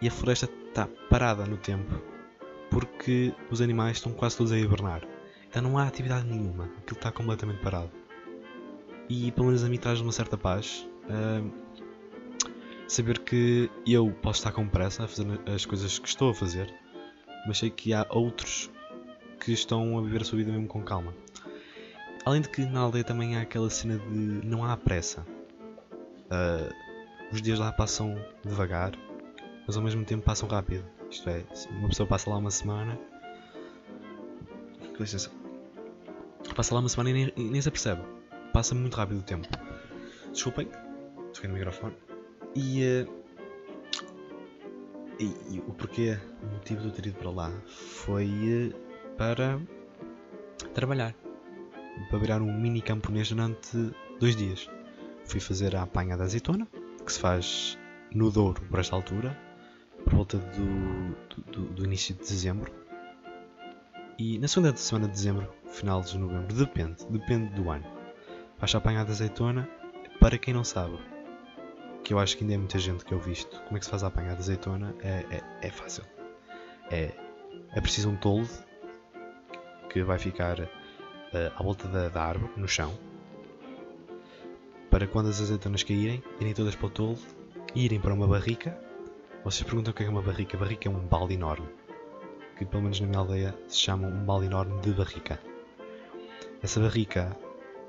e 0.00 0.08
a 0.08 0.10
floresta 0.10 0.48
está 0.68 0.88
parada 1.08 1.46
no 1.46 1.56
tempo, 1.56 2.00
porque 2.70 3.34
os 3.50 3.60
animais 3.60 3.98
estão 3.98 4.12
quase 4.12 4.36
todos 4.36 4.52
a 4.52 4.58
hibernar. 4.58 5.02
Então 5.48 5.62
não 5.62 5.78
há 5.78 5.86
atividade 5.86 6.26
nenhuma, 6.26 6.64
aquilo 6.78 6.96
está 6.96 7.12
completamente 7.12 7.62
parado. 7.62 7.90
E 9.08 9.30
pelo 9.32 9.46
menos 9.46 9.62
a 9.62 9.68
mim 9.68 9.78
traz 9.78 10.00
uma 10.00 10.12
certa 10.12 10.36
paz. 10.36 10.86
Saber 12.88 13.18
que 13.18 13.70
eu 13.86 14.10
posso 14.22 14.40
estar 14.40 14.52
com 14.52 14.66
pressa 14.68 15.04
a 15.04 15.08
fazer 15.08 15.26
as 15.52 15.66
coisas 15.66 15.98
que 15.98 16.08
estou 16.08 16.30
a 16.30 16.34
fazer, 16.34 16.72
mas 17.46 17.58
sei 17.58 17.68
que 17.68 17.92
há 17.92 18.06
outros 18.10 18.70
que 19.40 19.52
estão 19.52 19.98
a 19.98 20.02
viver 20.02 20.22
a 20.22 20.24
sua 20.24 20.38
vida 20.38 20.52
mesmo 20.52 20.68
com 20.68 20.82
calma. 20.82 21.14
Além 22.24 22.40
de 22.40 22.48
que 22.48 22.64
na 22.64 22.80
aldeia 22.80 23.04
também 23.04 23.36
há 23.36 23.42
aquela 23.42 23.70
cena 23.70 23.98
de 23.98 24.46
não 24.46 24.64
há 24.64 24.76
pressa. 24.76 25.26
Uh, 26.26 26.74
os 27.32 27.42
dias 27.42 27.58
lá 27.58 27.72
passam 27.72 28.16
devagar, 28.44 28.92
mas 29.66 29.76
ao 29.76 29.82
mesmo 29.82 30.04
tempo 30.04 30.24
passam 30.24 30.48
rápido. 30.48 30.84
Isto 31.10 31.28
é, 31.28 31.44
uma 31.70 31.88
pessoa 31.88 32.08
passa 32.08 32.30
lá 32.30 32.36
uma 32.36 32.50
semana. 32.50 32.98
Com 34.96 35.02
licença. 35.02 35.30
Passa 36.54 36.74
lá 36.74 36.80
uma 36.80 36.88
semana 36.88 37.10
e 37.10 37.12
nem, 37.12 37.32
nem 37.36 37.60
se 37.60 37.68
apercebe. 37.68 38.02
Passa 38.52 38.74
muito 38.74 38.96
rápido 38.96 39.18
o 39.20 39.22
tempo. 39.22 39.46
Desculpem, 40.32 40.68
toquei 41.36 41.48
no 41.48 41.54
microfone. 41.54 41.94
E, 42.54 42.82
uh, 42.84 43.24
e, 45.18 45.24
e, 45.54 45.58
o 45.60 45.72
porquê, 45.72 46.18
o 46.42 46.46
motivo 46.46 46.80
de 46.80 46.88
eu 46.88 46.92
ter 46.92 47.06
ido 47.06 47.18
para 47.18 47.30
lá 47.30 47.52
foi 47.66 48.26
uh, 48.26 48.74
para 49.16 49.60
trabalhar 50.74 51.14
para 52.08 52.18
virar 52.18 52.42
um 52.42 52.52
mini 52.52 52.82
camponês 52.82 53.30
durante 53.30 53.92
dois 54.20 54.36
dias. 54.36 54.68
Fui 55.24 55.40
fazer 55.40 55.74
a 55.74 55.82
apanha 55.82 56.16
da 56.16 56.24
azeitona, 56.24 56.68
que 57.04 57.12
se 57.12 57.18
faz 57.18 57.78
no 58.12 58.30
Douro 58.30 58.60
por 58.62 58.78
esta 58.78 58.94
altura, 58.94 59.36
por 60.04 60.14
volta 60.14 60.38
do, 60.38 61.50
do, 61.50 61.66
do 61.74 61.84
início 61.84 62.14
de 62.14 62.20
dezembro. 62.20 62.72
E 64.18 64.38
na 64.38 64.48
segunda 64.48 64.74
semana 64.76 65.06
de 65.06 65.14
dezembro, 65.14 65.48
final 65.68 66.00
de 66.00 66.18
novembro, 66.18 66.54
depende, 66.54 67.04
depende 67.10 67.52
do 67.54 67.70
ano. 67.70 67.84
Faz 68.58 68.74
a 68.74 68.78
apanha 68.78 69.04
da 69.04 69.10
azeitona, 69.10 69.68
para 70.20 70.38
quem 70.38 70.54
não 70.54 70.64
sabe, 70.64 70.98
que 72.06 72.14
eu 72.14 72.20
acho 72.20 72.36
que 72.36 72.44
ainda 72.44 72.54
é 72.54 72.56
muita 72.56 72.78
gente 72.78 73.04
que 73.04 73.12
eu 73.12 73.18
visto, 73.18 73.60
como 73.64 73.76
é 73.76 73.80
que 73.80 73.84
se 73.84 73.90
faz 73.90 74.04
a 74.04 74.06
apanha 74.06 74.32
da 74.32 74.38
azeitona, 74.38 74.94
é, 75.02 75.24
é, 75.28 75.66
é 75.66 75.70
fácil. 75.70 76.04
É, 76.88 77.10
é 77.74 77.80
preciso 77.80 78.08
um 78.10 78.16
toldo 78.16 78.48
que 79.90 80.04
vai 80.04 80.16
ficar 80.16 80.60
uh, 80.60 80.66
à 81.56 81.60
volta 81.64 81.88
da, 81.88 82.08
da, 82.08 82.22
árvore, 82.22 82.52
no 82.56 82.68
chão, 82.68 82.96
para 84.88 85.08
quando 85.08 85.30
as 85.30 85.40
azeitonas 85.40 85.82
caírem, 85.82 86.22
irem 86.38 86.54
todas 86.54 86.76
para 86.76 86.86
o 86.86 86.90
tolo 86.90 87.18
e 87.74 87.86
irem 87.86 87.98
para 87.98 88.14
uma 88.14 88.28
barrica. 88.28 88.78
Vocês 89.42 89.64
perguntam 89.64 89.90
o 89.90 89.94
que 89.94 90.04
é 90.04 90.08
uma 90.08 90.22
barrica? 90.22 90.56
Barrica 90.56 90.88
é 90.88 90.92
um 90.92 91.00
balde 91.00 91.34
enorme, 91.34 91.66
que 92.56 92.64
pelo 92.64 92.84
menos 92.84 93.00
na 93.00 93.08
minha 93.08 93.18
aldeia 93.18 93.52
se 93.66 93.78
chama 93.78 94.06
um 94.06 94.24
balde 94.24 94.46
enorme 94.46 94.80
de 94.80 94.92
barrica. 94.92 95.40
Essa 96.62 96.78
barrica 96.78 97.36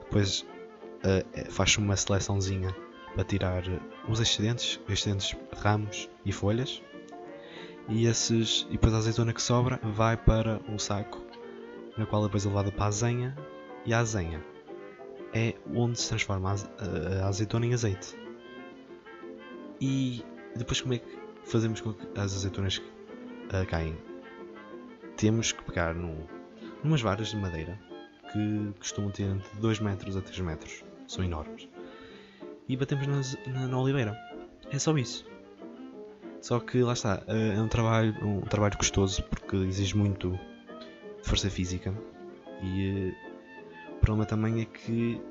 depois 0.06 0.41
uh, 0.41 1.51
faz 1.51 1.77
uma 1.77 1.95
seleçãozinha 1.95 2.75
para 3.13 3.24
tirar 3.24 3.63
os 4.08 4.20
excedentes, 4.20 4.80
excedentes 4.88 5.36
ramos 5.58 6.10
e 6.26 6.32
folhas, 6.32 6.82
e, 7.89 8.06
esses, 8.06 8.67
e 8.70 8.74
depois 8.74 8.93
a 8.93 8.98
azeitona 8.98 9.34
que 9.34 9.41
sobra 9.41 9.80
vai 9.82 10.17
para 10.17 10.60
um 10.67 10.78
saco 10.78 11.22
na 11.98 12.06
qual 12.06 12.24
depois 12.24 12.46
é 12.46 12.50
levada 12.50 12.72
para 12.72 12.86
a 12.86 12.88
azenha 12.88 13.36
e 13.86 13.93
a 13.93 14.00
azenha 14.00 14.43
é 15.34 15.56
onde 15.74 16.00
se 16.00 16.10
transforma 16.10 16.56
a 17.22 17.28
azeitona 17.28 17.65
em 17.65 17.74
azeite. 17.74 18.17
E 19.80 20.24
depois 20.56 20.82
como 20.82 20.93
é 20.93 21.00
que 21.00 21.17
fazemos 21.46 21.82
com 21.82 21.93
que 21.93 22.08
as 22.20 22.34
azeitonas 22.36 22.78
uh, 22.78 23.65
caem? 23.67 23.98
Temos 25.15 25.52
que 25.52 25.63
pegar 25.63 25.93
num, 25.96 26.26
numas 26.84 27.02
varas 27.02 27.30
de 27.30 27.38
madeira 27.38 27.80
que 28.32 28.74
costumam 28.80 29.12
ter 29.12 29.24
entre 29.24 29.60
2 29.60 29.80
metros 29.80 30.15
a 30.15 30.22
3 30.22 30.39
metros, 30.39 30.84
são 31.08 31.24
enormes, 31.24 31.67
e 32.67 32.75
batemos 32.75 33.08
nas, 33.08 33.38
na, 33.47 33.67
na 33.67 33.80
oliveira. 33.80 34.17
É 34.71 34.80
só 34.80 34.97
isso. 34.97 35.25
Só 36.41 36.60
que 36.60 36.82
lá 36.82 36.93
está, 36.93 37.23
uh, 37.27 37.58
é 37.58 37.62
um 37.62 37.67
trabalho, 37.67 38.15
um 38.25 38.41
trabalho 38.41 38.77
custoso 38.77 39.23
porque 39.23 39.56
exige 39.56 39.95
muito 39.97 40.38
força 41.23 41.49
física 41.49 41.93
e 42.62 43.12
uh, 43.12 43.93
o 43.93 43.99
problema 43.99 44.25
também 44.25 44.62
é 44.62 44.65
que 44.65 45.21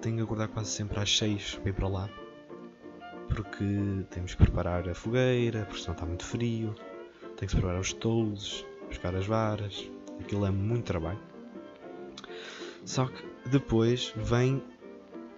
tenho 0.00 0.16
que 0.16 0.22
acordar 0.22 0.48
quase 0.48 0.70
sempre 0.70 1.00
às 1.00 1.16
6 1.16 1.56
para 1.56 1.70
ir 1.70 1.72
para 1.72 1.88
lá 1.88 2.10
porque 3.28 3.64
temos 4.10 4.34
que 4.34 4.42
preparar 4.42 4.88
a 4.88 4.94
fogueira, 4.94 5.64
porque 5.64 5.80
senão 5.80 5.94
está 5.94 6.06
muito 6.06 6.24
frio, 6.24 6.74
tem 7.36 7.46
que 7.46 7.48
se 7.48 7.56
preparar 7.56 7.80
os 7.80 7.92
tolos, 7.92 8.64
buscar 8.88 9.14
as 9.14 9.26
varas, 9.26 9.90
aquilo 10.20 10.46
é 10.46 10.50
muito 10.50 10.84
trabalho. 10.84 11.20
Só 12.84 13.06
que 13.06 13.48
depois 13.48 14.12
vem 14.16 14.62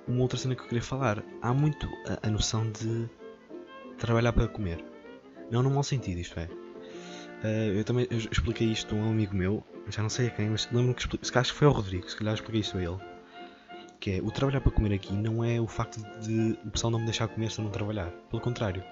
uma 0.06 0.22
outra 0.22 0.38
cena 0.38 0.54
que 0.54 0.62
eu 0.62 0.66
queria 0.66 0.82
falar. 0.82 1.22
Há 1.42 1.52
muito 1.52 1.88
a, 2.08 2.26
a 2.26 2.30
noção 2.30 2.70
de 2.70 3.08
trabalhar 3.98 4.32
para 4.32 4.48
comer. 4.48 4.84
Não 5.50 5.62
no 5.62 5.70
mau 5.70 5.82
sentido, 5.82 6.18
isto 6.18 6.38
é. 6.38 6.48
Uh, 7.42 7.78
eu 7.78 7.84
também 7.84 8.06
eu 8.10 8.18
expliquei 8.18 8.68
isto 8.68 8.94
a 8.94 8.98
um 8.98 9.10
amigo 9.10 9.34
meu 9.36 9.62
já 9.88 10.02
não 10.02 10.08
sei 10.08 10.28
a 10.28 10.30
quem, 10.30 10.50
mas 10.50 10.66
lembro-me 10.66 10.94
que 10.94 11.02
expliquei, 11.02 11.40
acho 11.40 11.52
que 11.52 11.58
foi 11.58 11.68
ao 11.68 11.72
Rodrigo, 11.72 12.08
se 12.08 12.16
calhar 12.16 12.34
expliquei 12.34 12.60
isso 12.60 12.76
a 12.76 12.82
ele. 12.82 12.98
Que 14.00 14.12
é, 14.12 14.22
o 14.22 14.30
trabalhar 14.30 14.60
para 14.60 14.72
comer 14.72 14.94
aqui 14.94 15.12
não 15.12 15.44
é 15.44 15.60
o 15.60 15.66
facto 15.66 16.00
de 16.20 16.58
o 16.64 16.70
pessoal 16.70 16.90
não 16.90 16.98
me 16.98 17.06
deixar 17.06 17.28
comer 17.28 17.50
se 17.50 17.60
eu 17.60 17.64
não 17.64 17.70
trabalhar. 17.70 18.10
Pelo 18.30 18.42
contrário. 18.42 18.82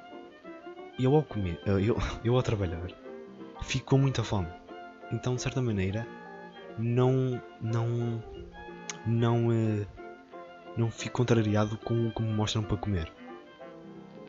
Eu 0.98 1.14
ao 1.14 1.22
comer, 1.22 1.60
eu, 1.66 1.96
eu 2.24 2.36
ao 2.36 2.42
trabalhar, 2.42 2.88
fico 3.62 3.86
com 3.86 3.98
muita 3.98 4.22
fome. 4.22 4.48
Então, 5.12 5.34
de 5.34 5.42
certa 5.42 5.60
maneira, 5.60 6.06
não, 6.78 7.40
não, 7.60 8.22
não, 9.04 9.48
uh, 9.48 9.86
não 10.76 10.90
fico 10.90 11.18
contrariado 11.18 11.76
com 11.78 12.08
o 12.08 12.12
que 12.12 12.22
me 12.22 12.32
mostram 12.32 12.62
para 12.62 12.76
comer. 12.76 13.12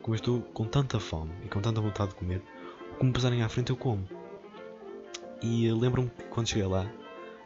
Como 0.02 0.14
eu 0.14 0.16
estou 0.16 0.40
com 0.40 0.64
tanta 0.64 1.00
fome 1.00 1.32
e 1.44 1.48
com 1.48 1.60
tanta 1.60 1.80
vontade 1.80 2.10
de 2.10 2.16
comer, 2.16 2.42
o 2.92 2.98
que 2.98 3.04
me 3.04 3.12
pesarem 3.12 3.42
à 3.42 3.48
frente 3.48 3.70
eu 3.70 3.76
como. 3.76 4.06
E 5.42 5.70
lembro-me 5.72 6.08
que 6.10 6.24
quando 6.24 6.48
cheguei 6.48 6.66
lá, 6.66 6.90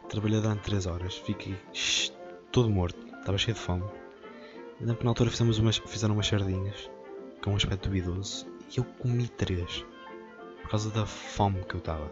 trabalhei 0.07 0.39
durante 0.39 0.61
3 0.61 0.85
horas, 0.85 1.15
fiquei 1.17 1.55
shh, 1.73 2.11
todo 2.51 2.69
morto, 2.69 2.99
estava 3.17 3.37
cheio 3.37 3.55
de 3.55 3.61
fome. 3.61 3.83
Lembro 4.79 4.97
que 4.97 5.03
na 5.03 5.11
altura 5.11 5.29
fizemos 5.29 5.57
umas, 5.57 5.77
fizeram 5.77 6.13
umas 6.13 6.27
sardinhas 6.27 6.89
com 7.43 7.51
um 7.51 7.55
aspecto 7.55 7.89
duvidoso 7.89 8.45
e 8.71 8.77
eu 8.79 8.83
comi 8.99 9.27
3 9.27 9.85
por 10.61 10.69
causa 10.69 10.89
da 10.91 11.05
fome 11.05 11.63
que 11.65 11.75
eu 11.75 11.79
estava. 11.79 12.11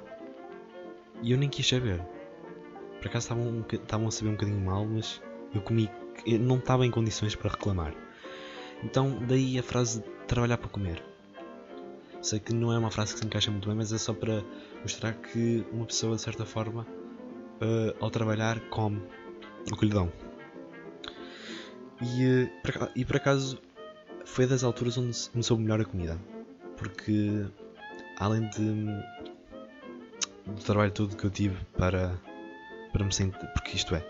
E 1.21 1.31
eu 1.31 1.37
nem 1.37 1.49
quis 1.49 1.67
saber. 1.67 2.01
Por 2.99 3.07
acaso 3.07 3.33
estavam, 3.81 4.07
a 4.07 4.11
saber 4.11 4.29
um 4.29 4.33
bocadinho 4.33 4.59
mal, 4.59 4.85
mas 4.85 5.21
eu 5.53 5.61
comi, 5.61 5.89
não 6.39 6.57
estava 6.57 6.85
em 6.85 6.91
condições 6.91 7.35
para 7.35 7.51
reclamar. 7.51 7.93
Então, 8.83 9.19
daí 9.27 9.59
a 9.59 9.63
frase 9.63 10.01
de 10.01 10.09
trabalhar 10.27 10.57
para 10.57 10.69
comer. 10.69 11.03
Sei 12.21 12.39
que 12.39 12.53
não 12.53 12.71
é 12.73 12.77
uma 12.77 12.91
frase 12.91 13.13
que 13.13 13.19
se 13.19 13.25
encaixa 13.25 13.51
muito 13.51 13.67
bem, 13.67 13.77
mas 13.77 13.91
é 13.93 13.97
só 13.97 14.13
para 14.13 14.43
mostrar 14.81 15.13
que 15.13 15.65
uma 15.71 15.85
pessoa, 15.85 16.15
de 16.15 16.21
certa 16.21 16.45
forma, 16.45 16.85
uh, 17.61 17.95
ao 17.99 18.09
trabalhar, 18.09 18.59
come 18.69 19.01
o 19.71 19.75
que 19.75 19.85
lhe 19.85 19.93
dão. 19.93 20.11
E, 22.01 22.25
uh, 22.25 22.49
por, 22.61 22.91
e 22.95 23.05
por 23.05 23.15
acaso 23.17 23.59
foi 24.25 24.45
das 24.45 24.63
alturas 24.63 24.97
onde 24.97 25.17
me 25.33 25.43
soube 25.43 25.63
melhor 25.63 25.81
a 25.81 25.85
comida. 25.85 26.19
Porque, 26.77 27.45
além 28.17 28.49
de, 28.49 28.85
do 30.45 30.61
trabalho 30.63 30.91
todo 30.91 31.15
que 31.15 31.25
eu 31.25 31.29
tive 31.29 31.57
para, 31.77 32.19
para 32.91 33.05
me 33.05 33.13
sentir. 33.13 33.45
Porque 33.53 33.75
isto 33.75 33.95
é, 33.95 34.05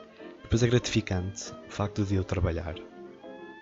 depois 0.49 0.63
é 0.63 0.67
gratificante 0.67 1.53
o 1.67 1.71
facto 1.71 2.03
de 2.03 2.15
eu 2.15 2.23
trabalhar 2.23 2.73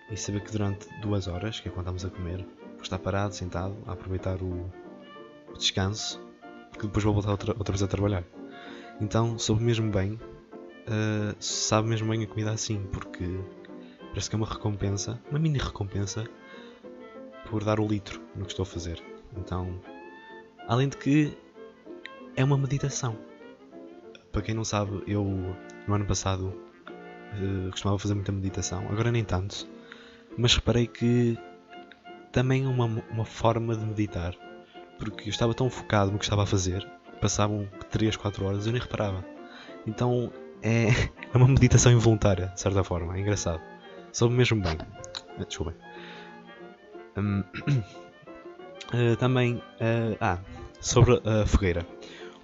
e 0.10 0.16
saber 0.16 0.40
que 0.40 0.54
durante 0.54 0.88
duas 1.02 1.28
horas, 1.28 1.60
que 1.60 1.68
é 1.68 1.72
quando 1.72 1.88
estamos 1.88 2.06
a 2.06 2.10
comer, 2.10 2.38
vou 2.38 2.82
estar 2.82 2.98
parado, 2.98 3.36
sentado, 3.36 3.76
a 3.86 3.92
aproveitar 3.92 4.42
o, 4.42 4.72
descanso, 5.58 6.18
porque 6.72 6.88
depois 6.88 7.04
vou 7.04 7.14
voltar 7.14 7.32
outra, 7.32 7.54
outra 7.58 7.74
vez 7.74 7.84
a 7.84 7.88
trabalhar. 7.88 8.24
Então 9.02 9.38
soube 9.38 9.66
mesmo 9.66 9.92
bem, 9.92 10.14
uh, 10.14 11.36
sabe 11.42 11.90
mesmo 11.90 12.10
bem 12.10 12.24
a 12.24 12.28
comida 12.28 12.52
assim, 12.52 12.82
porque 12.90 13.38
parece 14.12 14.30
que 14.30 14.38
é 14.38 14.38
uma 14.38 14.48
recompensa, 14.48 15.22
uma 15.30 15.40
mini 15.40 15.60
recompensa, 15.60 16.24
por 17.50 17.66
dar 17.66 17.82
o 17.82 17.86
litro 17.86 18.22
no 18.34 18.46
que 18.46 18.52
estou 18.52 18.64
a 18.64 18.66
fazer. 18.66 19.04
Então, 19.36 19.78
além 20.66 20.88
de 20.88 20.96
que 20.96 21.38
é 22.34 22.46
uma 22.46 22.58
meditação. 22.58 23.18
Para 24.32 24.42
quem 24.42 24.56
não 24.56 24.64
sabe, 24.64 25.04
eu 25.06 25.26
no 25.86 25.94
ano 25.94 26.06
passado 26.06 26.67
uh, 27.34 27.72
costumava 27.72 28.00
fazer 28.00 28.14
muita 28.14 28.32
meditação, 28.32 28.88
agora 28.90 29.12
nem 29.12 29.24
tanto, 29.24 29.68
mas 30.38 30.56
reparei 30.56 30.88
que 30.88 31.38
também 32.32 32.66
é 32.66 32.68
uma, 32.68 32.86
uma 33.12 33.26
forma 33.26 33.76
de 33.76 33.86
meditar, 33.86 34.36
porque 35.00 35.30
eu 35.30 35.32
estava 35.32 35.54
tão 35.54 35.70
focado 35.70 36.12
no 36.12 36.18
que 36.18 36.26
estava 36.26 36.44
a 36.44 36.46
fazer, 36.46 36.88
passavam 37.22 37.68
3, 37.90 38.16
4 38.16 38.46
horas 38.46 38.66
e 38.66 38.70
eu 38.70 38.74
nem 38.74 38.82
reparava. 38.82 39.26
Então 39.86 40.32
é, 40.62 40.90
é 41.34 41.38
uma 41.38 41.48
meditação 41.48 41.92
involuntária, 41.92 42.48
de 42.48 42.62
certa 42.62 42.84
forma, 42.84 43.16
é 43.18 43.22
engraçado. 43.22 43.62
Soube 44.12 44.36
mesmo 44.36 44.62
bem. 44.62 44.78
Ah, 45.40 45.44
desculpem. 45.44 45.76
Um, 47.16 47.42
uh, 47.42 49.16
também, 49.20 49.56
uh, 49.56 50.18
ah, 50.20 50.40
sobre 50.80 51.22
a 51.26 51.46
fogueira. 51.46 51.86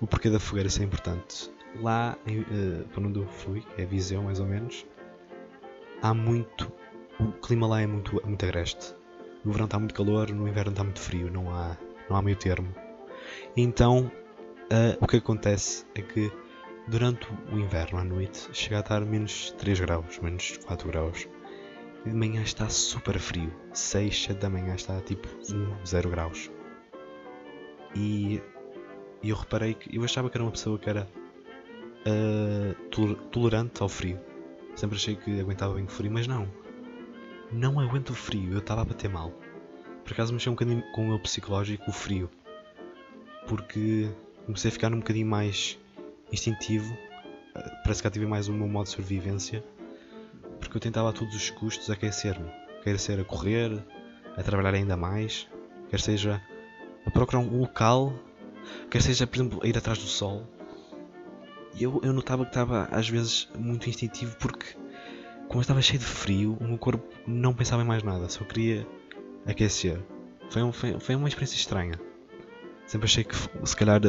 O 0.02 0.08
porquê 0.08 0.30
da 0.30 0.40
fogueira 0.40 0.70
ser 0.70 0.84
importante. 0.84 1.53
Lá, 1.82 2.18
uh, 2.28 2.88
para 2.90 3.04
onde 3.04 3.20
eu 3.20 3.28
fui, 3.28 3.64
é 3.78 3.86
Viseu 3.86 4.22
mais 4.22 4.40
ou 4.40 4.46
menos, 4.46 4.86
há 6.02 6.14
muito. 6.14 6.72
O 7.20 7.32
clima 7.32 7.68
lá 7.68 7.82
é 7.82 7.88
muito, 7.88 8.22
muito 8.26 8.46
agreste. 8.46 8.96
No 9.44 9.52
verão 9.52 9.66
está 9.66 9.80
muito 9.80 9.94
calor, 9.94 10.30
no 10.30 10.48
inverno 10.48 10.72
está 10.72 10.84
muito 10.84 11.00
frio, 11.00 11.32
não 11.32 11.50
há, 11.50 11.78
não 12.10 12.16
há 12.16 12.22
meio 12.22 12.38
termo. 12.38 12.74
Então, 13.58 14.12
uh, 14.72 14.98
o 15.04 15.08
que 15.08 15.18
acontece 15.18 15.86
é 15.96 16.02
que 16.02 16.32
durante 16.88 17.28
o 17.52 17.58
inverno 17.58 18.00
à 18.00 18.04
noite 18.04 18.50
chega 18.54 18.78
a 18.78 18.80
estar 18.80 19.02
menos 19.02 19.52
3 19.58 19.80
graus, 19.80 20.20
menos 20.20 20.58
4 20.58 20.88
graus. 20.88 21.28
De 22.06 22.14
manhã 22.14 22.42
está 22.42 22.68
super 22.70 23.18
frio. 23.18 23.52
6, 23.74 24.24
7 24.24 24.40
da 24.40 24.50
manhã 24.50 24.76
está 24.76 25.00
tipo 25.02 25.28
1, 25.50 25.86
0 25.86 26.10
graus. 26.10 26.52
E 27.96 28.42
eu 29.24 29.36
reparei 29.36 29.74
que 29.74 29.96
eu 29.96 30.04
achava 30.04 30.30
que 30.30 30.38
era 30.38 30.44
uma 30.44 30.52
pessoa 30.52 30.78
que 30.78 30.90
era 30.90 31.08
uh, 32.06 33.16
tolerante 33.32 33.82
ao 33.82 33.90
frio. 33.90 34.20
Sempre 34.76 34.98
achei 34.98 35.16
que 35.16 35.40
aguentava 35.40 35.76
bem 35.76 35.86
o 35.86 35.88
frio, 35.88 36.12
mas 36.12 36.28
não. 36.28 36.48
Não 37.52 37.80
aguento 37.80 38.10
o 38.10 38.16
frio, 38.16 38.54
eu 38.54 38.60
estava 38.60 38.82
a 38.82 38.86
bater 38.86 39.10
mal. 39.10 39.32
Por 40.04 40.14
acaso 40.14 40.34
mexeu 40.34 40.52
um 40.52 40.56
bocadinho 40.56 40.84
com 40.92 41.04
o 41.04 41.08
meu 41.10 41.20
psicológico, 41.20 41.90
o 41.90 41.94
frio. 41.94 42.30
Porque 43.48 44.10
comecei 44.46 44.70
a 44.70 44.72
ficar 44.72 44.92
um 44.94 45.00
bocadinho 45.00 45.28
mais 45.28 45.78
instintivo. 46.32 46.94
Eh, 47.56 47.70
parece 47.84 48.02
que 48.02 48.08
ativei 48.08 48.28
mais 48.28 48.48
o 48.48 48.54
meu 48.54 48.68
modo 48.68 48.86
de 48.86 48.92
sobrevivência. 48.92 49.64
Porque 50.60 50.78
eu 50.78 50.82
tentava 50.82 51.10
a 51.10 51.14
todos 51.14 51.36
os 51.36 51.50
custos 51.52 51.90
aquecer-me. 51.90 52.50
Quer 52.84 53.00
ser 53.00 53.20
a 53.20 53.24
correr, 53.24 53.72
a 54.36 54.44
trabalhar 54.44 54.74
ainda 54.74 54.98
mais, 54.98 55.48
quer 55.90 56.00
seja 56.00 56.42
a 57.06 57.12
procurar 57.12 57.40
um 57.40 57.60
local, 57.60 58.14
quer 58.90 59.02
seja, 59.02 59.28
por 59.28 59.36
exemplo, 59.36 59.60
a 59.64 59.68
ir 59.68 59.78
atrás 59.78 60.00
do 60.00 60.06
sol. 60.06 60.48
Eu, 61.80 62.00
eu 62.04 62.14
notava 62.14 62.44
que 62.44 62.52
estava 62.52 62.88
às 62.92 63.10
vezes 63.10 63.50
muito 63.58 63.90
instintivo 63.90 64.36
porque, 64.38 64.76
como 65.48 65.60
eu 65.60 65.62
estava 65.62 65.82
cheio 65.82 66.00
de 66.00 66.06
frio, 66.06 66.58
o 66.60 66.66
meu 66.66 66.78
corpo 66.78 67.04
não 67.26 67.54
pensava 67.54 67.82
em 67.82 67.86
mais 67.86 68.04
nada, 68.04 68.30
só 68.30 68.44
queria 68.44 68.88
aquecer. 69.46 70.00
Foi, 70.50 70.62
um, 70.62 70.72
foi, 70.72 71.00
foi 71.00 71.16
uma 71.16 71.28
experiência 71.28 71.56
estranha. 71.56 72.00
Sempre 72.86 73.06
achei 73.06 73.24
que 73.24 73.36
se 73.36 73.76
calhar 73.76 74.00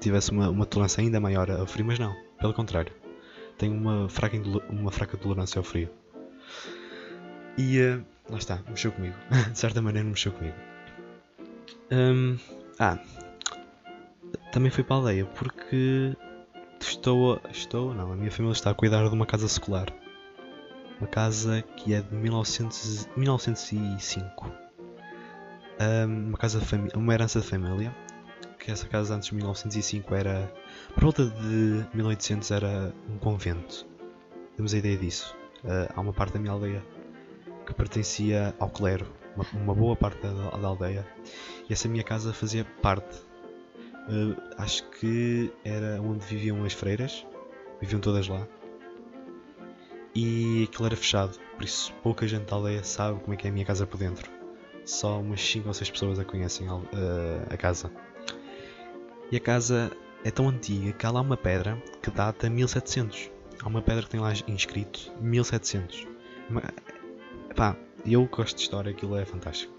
tivesse 0.00 0.30
uma, 0.30 0.48
uma 0.48 0.64
tolerância 0.64 1.02
ainda 1.02 1.20
maior 1.20 1.50
ao 1.50 1.66
frio, 1.66 1.84
mas 1.84 1.98
não, 1.98 2.14
pelo 2.40 2.54
contrário. 2.54 2.92
Tenho 3.58 3.74
uma 3.74 4.08
fraca, 4.08 4.36
uma 4.70 4.90
fraca 4.90 5.16
tolerância 5.16 5.58
ao 5.58 5.64
frio. 5.64 5.90
E 7.58 7.78
uh, 7.80 8.04
lá 8.30 8.38
está, 8.38 8.60
mexeu 8.68 8.90
comigo. 8.92 9.14
de 9.52 9.58
certa 9.58 9.82
maneira 9.82 10.08
mexeu 10.08 10.32
comigo. 10.32 10.56
Um, 11.90 12.38
ah, 12.78 12.98
também 14.50 14.70
fui 14.70 14.82
para 14.82 14.96
a 14.96 14.98
aldeia 14.98 15.26
porque 15.26 16.16
estou, 16.90 17.40
estou, 17.50 17.94
não, 17.94 18.12
a 18.12 18.16
minha 18.16 18.30
família 18.30 18.52
está 18.52 18.70
a 18.70 18.74
cuidar 18.74 19.08
de 19.08 19.14
uma 19.14 19.26
casa 19.26 19.48
secular. 19.48 19.86
Uma 20.98 21.08
casa 21.08 21.62
que 21.76 21.94
é 21.94 22.00
de 22.00 22.14
1900, 22.14 23.08
1905 23.16 24.62
uma 26.06 26.38
casa 26.38 26.60
uma 26.94 27.14
herança 27.14 27.40
de 27.40 27.46
família, 27.46 27.94
que 28.58 28.70
essa 28.70 28.86
casa 28.86 29.14
antes 29.14 29.28
de 29.28 29.34
1905 29.34 30.14
era, 30.14 30.52
por 30.94 31.02
volta 31.02 31.26
de 31.26 31.86
1800 31.94 32.50
era 32.50 32.94
um 33.08 33.18
convento. 33.18 33.86
Temos 34.56 34.74
a 34.74 34.78
ideia 34.78 34.96
disso. 34.96 35.34
Uh, 35.64 35.92
há 35.94 36.00
uma 36.00 36.12
parte 36.12 36.34
da 36.34 36.38
minha 36.40 36.52
aldeia 36.52 36.84
que 37.66 37.74
pertencia 37.74 38.54
ao 38.58 38.68
clero, 38.68 39.06
uma, 39.36 39.46
uma 39.52 39.74
boa 39.74 39.96
parte 39.96 40.20
da, 40.20 40.50
da, 40.50 40.66
aldeia, 40.66 41.06
e 41.68 41.72
essa 41.72 41.88
minha 41.88 42.04
casa 42.04 42.32
fazia 42.32 42.64
parte. 42.80 43.22
Uh, 44.08 44.36
acho 44.58 44.88
que 44.90 45.52
era 45.64 46.00
onde 46.02 46.24
viviam 46.26 46.64
as 46.64 46.72
freiras, 46.72 47.26
viviam 47.80 48.00
todas 48.00 48.28
lá. 48.28 48.46
E 50.14 50.68
aquilo 50.68 50.86
era 50.86 50.96
fechado, 50.96 51.38
por 51.54 51.64
isso 51.64 51.92
pouca 52.02 52.26
gente 52.26 52.44
da 52.44 52.56
aldeia 52.56 52.84
sabe 52.84 53.20
como 53.20 53.32
é 53.32 53.36
que 53.36 53.46
é 53.46 53.50
a 53.50 53.52
minha 53.52 53.64
casa 53.64 53.86
por 53.86 53.96
dentro 53.96 54.42
só 54.84 55.20
umas 55.20 55.40
5 55.40 55.68
ou 55.68 55.74
6 55.74 55.90
pessoas 55.90 56.18
a 56.18 56.24
conhecem 56.24 56.68
uh, 56.68 56.82
a 57.50 57.56
casa. 57.56 57.90
E 59.30 59.36
a 59.36 59.40
casa 59.40 59.90
é 60.24 60.30
tão 60.30 60.48
antiga 60.48 60.92
que 60.92 61.06
há 61.06 61.10
lá 61.10 61.20
uma 61.20 61.36
pedra 61.36 61.82
que 62.02 62.10
data 62.10 62.48
1700. 62.48 63.30
Há 63.62 63.68
uma 63.68 63.82
pedra 63.82 64.02
que 64.02 64.10
tem 64.10 64.20
lá 64.20 64.32
inscrito 64.48 65.12
1700. 65.20 66.06
Pá, 67.56 67.76
eu 68.04 68.26
gosto 68.26 68.56
de 68.56 68.62
história, 68.62 68.90
aquilo 68.90 69.16
é 69.16 69.24
fantástico. 69.24 69.72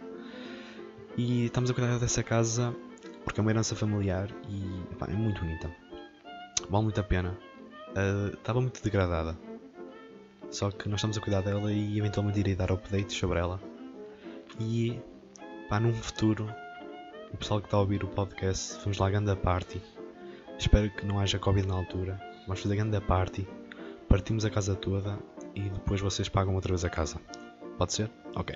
E 1.17 1.45
estamos 1.45 1.69
a 1.69 1.73
cuidar 1.73 1.99
dessa 1.99 2.23
casa 2.23 2.75
porque 3.23 3.39
é 3.39 3.41
uma 3.41 3.51
herança 3.51 3.75
familiar 3.75 4.29
e 4.49 4.95
pá, 4.95 5.07
é 5.09 5.13
muito 5.13 5.41
bonita. 5.41 5.71
Vale 6.69 6.83
muito 6.83 6.99
a 6.99 7.03
pena. 7.03 7.37
Uh, 7.89 8.33
estava 8.33 8.61
muito 8.61 8.83
degradada. 8.83 9.37
Só 10.49 10.69
que 10.71 10.87
nós 10.87 10.99
estamos 10.99 11.17
a 11.17 11.21
cuidar 11.21 11.41
dela 11.41 11.71
e 11.71 11.97
eventualmente 11.97 12.39
irei 12.39 12.55
dar 12.55 12.71
updates 12.71 13.15
sobre 13.17 13.39
ela 13.39 13.59
e 14.59 14.99
pá, 15.69 15.79
num 15.79 15.93
futuro, 15.93 16.47
o 17.31 17.37
pessoal 17.37 17.59
que 17.59 17.67
está 17.67 17.77
a 17.77 17.79
ouvir 17.79 18.03
o 18.03 18.07
podcast, 18.07 18.79
vamos 18.81 18.97
lá 18.97 19.09
grande 19.09 19.35
party. 19.35 19.81
Espero 20.57 20.89
que 20.91 21.05
não 21.05 21.19
haja 21.19 21.39
Covid 21.39 21.67
na 21.67 21.75
altura. 21.75 22.19
Vamos 22.45 22.61
fazer 22.61 22.75
grande 22.75 22.99
party. 23.01 23.47
Partimos 24.07 24.45
a 24.45 24.49
casa 24.49 24.75
toda 24.75 25.17
e 25.55 25.61
depois 25.61 25.99
vocês 26.01 26.29
pagam 26.29 26.53
outra 26.55 26.71
vez 26.71 26.85
a 26.85 26.89
casa. 26.89 27.19
Pode 27.77 27.93
ser? 27.93 28.11
Ok. 28.35 28.55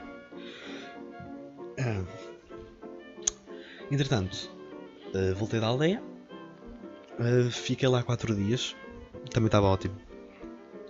Entretanto, 3.89 4.49
uh, 5.13 5.35
voltei 5.35 5.59
da 5.59 5.67
aldeia. 5.67 6.01
Uh, 7.19 7.49
fiquei 7.51 7.87
lá 7.87 8.03
4 8.03 8.35
dias. 8.35 8.75
Também 9.31 9.47
estava 9.47 9.67
ótimo. 9.67 9.95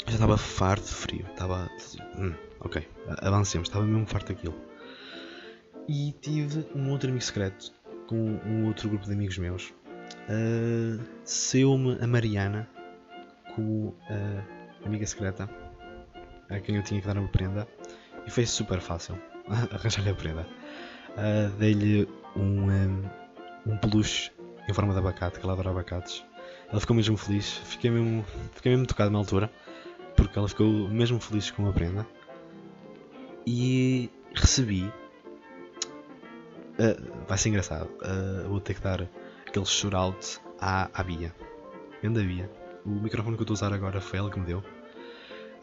Já 0.06 0.14
estava 0.14 0.38
farto 0.38 0.86
de 0.86 0.94
frio. 0.94 1.26
Estava. 1.32 1.70
Hum, 2.18 2.34
ok, 2.60 2.88
avancemos. 3.22 3.68
Estava 3.68 3.86
mesmo 3.86 4.06
farto 4.06 4.34
daquilo. 4.34 4.56
E 5.88 6.14
tive 6.22 6.68
um 6.76 6.92
outro 6.92 7.10
amigo 7.10 7.24
secreto 7.24 7.72
com 8.08 8.40
um 8.46 8.68
outro 8.68 8.90
grupo 8.90 9.06
de 9.06 9.14
amigos 9.14 9.38
meus. 9.38 9.74
Uh, 10.30 11.02
Saiu-me 11.24 11.98
a 12.02 12.08
Mariana 12.08 12.70
com 13.56 13.94
a 14.10 14.86
amiga 14.86 15.06
secreta 15.06 15.50
a 16.50 16.60
quem 16.60 16.76
eu 16.76 16.84
tinha 16.84 17.02
que 17.02 17.08
dar 17.08 17.18
uma 17.18 17.28
prenda 17.28 17.68
e 18.26 18.32
foi 18.32 18.46
super 18.46 18.80
fácil 18.80 19.18
arranjar-lhe 19.72 20.10
a 20.10 20.16
prenda. 20.16 20.48
Uh, 21.12 21.50
Dei-lhe 21.58 22.08
um, 22.36 22.70
um, 22.70 23.04
um 23.68 23.78
peluche 23.78 24.32
em 24.68 24.74
forma 24.74 24.94
de 24.94 25.00
abacate, 25.00 25.40
que 25.40 25.46
ela 25.46 25.54
adora 25.54 25.70
abacates. 25.70 26.24
Ela 26.70 26.80
ficou 26.80 26.96
mesmo 26.96 27.16
feliz, 27.18 27.50
fiquei 27.66 27.90
mesmo, 27.90 28.26
fiquei 28.54 28.72
mesmo 28.72 28.86
tocado 28.86 29.12
na 29.12 29.18
altura, 29.18 29.52
porque 30.16 30.38
ela 30.38 30.48
ficou 30.48 30.68
mesmo 30.90 31.20
feliz 31.20 31.52
com 31.52 31.68
a 31.68 31.74
prenda. 31.74 32.06
E 33.46 34.10
recebi 34.34 34.92
Uh, 36.78 37.26
vai 37.28 37.38
ser 37.40 37.50
engraçado. 37.50 37.90
Uh, 38.04 38.48
vou 38.48 38.60
ter 38.60 38.76
que 38.76 38.82
dar 38.82 39.10
aquele 39.48 39.66
shout 39.66 40.40
à, 40.60 40.90
à 40.94 41.04
Bia. 41.04 41.34
Grande 42.04 42.24
Bia. 42.24 42.50
O 42.86 42.90
microfone 42.90 43.36
que 43.36 43.42
eu 43.42 43.46
estou 43.46 43.56
a 43.56 43.58
usar 43.58 43.74
agora 43.74 44.00
foi 44.00 44.20
ela 44.20 44.30
que 44.30 44.40
me 44.40 44.46
deu. 44.46 44.64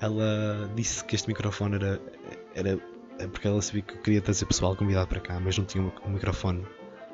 Ela 0.01 0.69
disse 0.75 1.05
que 1.05 1.15
este 1.15 1.29
microfone 1.29 1.77
era, 1.77 2.01
era 2.53 2.81
é 3.21 3.29
porque 3.29 3.47
ela 3.47 3.63
sabia 3.63 3.83
que 3.83 3.95
eu 3.95 4.03
queria 4.03 4.21
trazer 4.21 4.45
pessoal 4.47 4.75
convidado 4.75 5.07
para 5.07 5.21
cá, 5.21 5.39
mas 5.39 5.57
não 5.57 5.65
tinha 5.65 5.85
um 6.05 6.11
microfone 6.11 6.67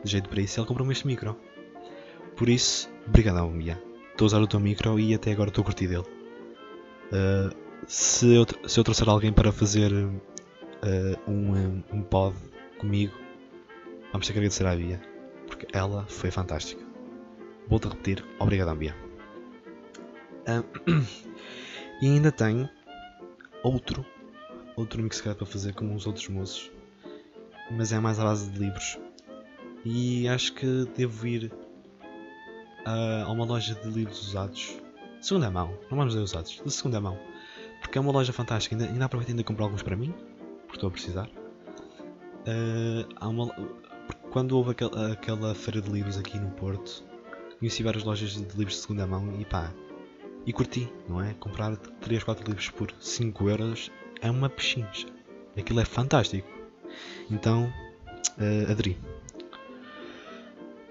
jeito 0.05 0.29
para 0.29 0.41
isso. 0.41 0.59
E 0.59 0.61
ela 0.61 0.67
comprou-me 0.67 0.93
este 0.93 1.07
micro. 1.07 1.37
Por 2.37 2.49
isso, 2.49 2.91
obrigadão, 3.07 3.51
Bia. 3.51 3.83
Estou 4.11 4.25
a 4.25 4.27
usar 4.27 4.41
o 4.41 4.47
teu 4.47 4.61
micro 4.61 4.99
e 4.99 5.15
até 5.15 5.33
agora 5.33 5.51
estou 5.51 5.63
a 5.63 5.65
curtir 5.65 5.87
dele. 5.89 6.05
Uh, 7.13 7.55
se, 7.87 8.35
eu, 8.35 8.47
se 8.67 8.79
eu 8.79 8.85
trouxer 8.85 9.09
alguém 9.09 9.33
para 9.33 9.51
fazer 9.53 9.93
um, 11.27 11.83
um 11.93 12.03
pod 12.03 12.35
comigo, 12.79 13.15
Vamos 14.13 14.27
ter 14.27 14.33
que 14.33 14.41
agradecer 14.41 14.67
à 14.67 14.75
Bia. 14.75 15.01
porque 15.47 15.67
ela 15.73 16.05
foi 16.07 16.31
fantástica. 16.31 16.85
Volto 17.69 17.87
a 17.87 17.91
repetir, 17.93 18.25
obrigado 18.41 18.75
Bia. 18.77 18.95
Um, 20.49 21.03
e 22.03 22.07
ainda 22.07 22.33
tenho 22.33 22.69
outro, 23.63 24.05
outro 24.75 25.01
mix 25.01 25.21
para 25.21 25.47
fazer 25.47 25.75
como 25.75 25.95
os 25.95 26.07
outros 26.07 26.29
moços, 26.29 26.73
mas 27.71 27.93
é 27.93 28.01
mais 28.01 28.19
à 28.19 28.25
base 28.25 28.51
de 28.51 28.59
livros. 28.59 28.99
E 29.85 30.29
acho 30.29 30.53
que 30.55 30.85
devo 30.97 31.27
ir 31.27 31.53
a, 32.85 33.25
a 33.25 33.33
uma 33.33 33.45
loja 33.45 33.75
de 33.75 33.89
livros 33.89 34.29
usados, 34.29 34.77
de 35.19 35.27
segunda 35.27 35.51
mão, 35.51 35.69
não 35.91 35.97
vamos 35.99 36.13
dizer 36.13 36.23
usados, 36.23 36.61
de 36.65 36.73
segunda 36.73 37.01
mão, 37.01 37.19
porque 37.81 37.99
é 37.99 38.01
uma 38.01 38.13
loja 38.13 38.33
fantástica. 38.33 38.75
Ainda, 38.75 38.87
ainda 38.87 39.05
aproveito 39.05 39.31
ainda 39.31 39.45
comprar 39.45 39.65
alguns 39.65 39.83
para 39.83 39.97
mim, 39.97 40.13
porque 40.63 40.77
estou 40.77 40.89
a 40.89 40.91
precisar. 40.91 41.31
Uh, 42.47 43.29
uma, 43.29 43.55
quando 44.31 44.57
houve 44.57 44.71
aquel, 44.73 44.91
aquela 45.13 45.55
feira 45.55 45.81
de 45.81 45.91
livros 45.91 46.19
aqui 46.19 46.39
no 46.39 46.51
Porto, 46.53 47.05
conheci 47.59 47.83
várias 47.83 48.05
lojas 48.05 48.33
de 48.33 48.57
livros 48.57 48.75
de 48.75 48.83
segunda 48.83 49.07
mão 49.07 49.35
e 49.39 49.45
pá, 49.45 49.73
e 50.47 50.53
curti, 50.53 50.91
não 51.09 51.23
é? 51.23 51.35
Comprar 51.35 51.77
3, 51.77 52.25
4 52.25 52.47
livros 52.47 52.71
por 52.71 52.93
5 52.99 53.49
euros 53.49 53.91
é 54.21 54.31
uma 54.31 54.49
pechincha. 54.49 55.07
Aquilo 55.57 55.81
é 55.81 55.85
fantástico. 55.85 56.49
Então, 57.31 57.73
uh, 58.39 58.71
aderi. 58.71 58.97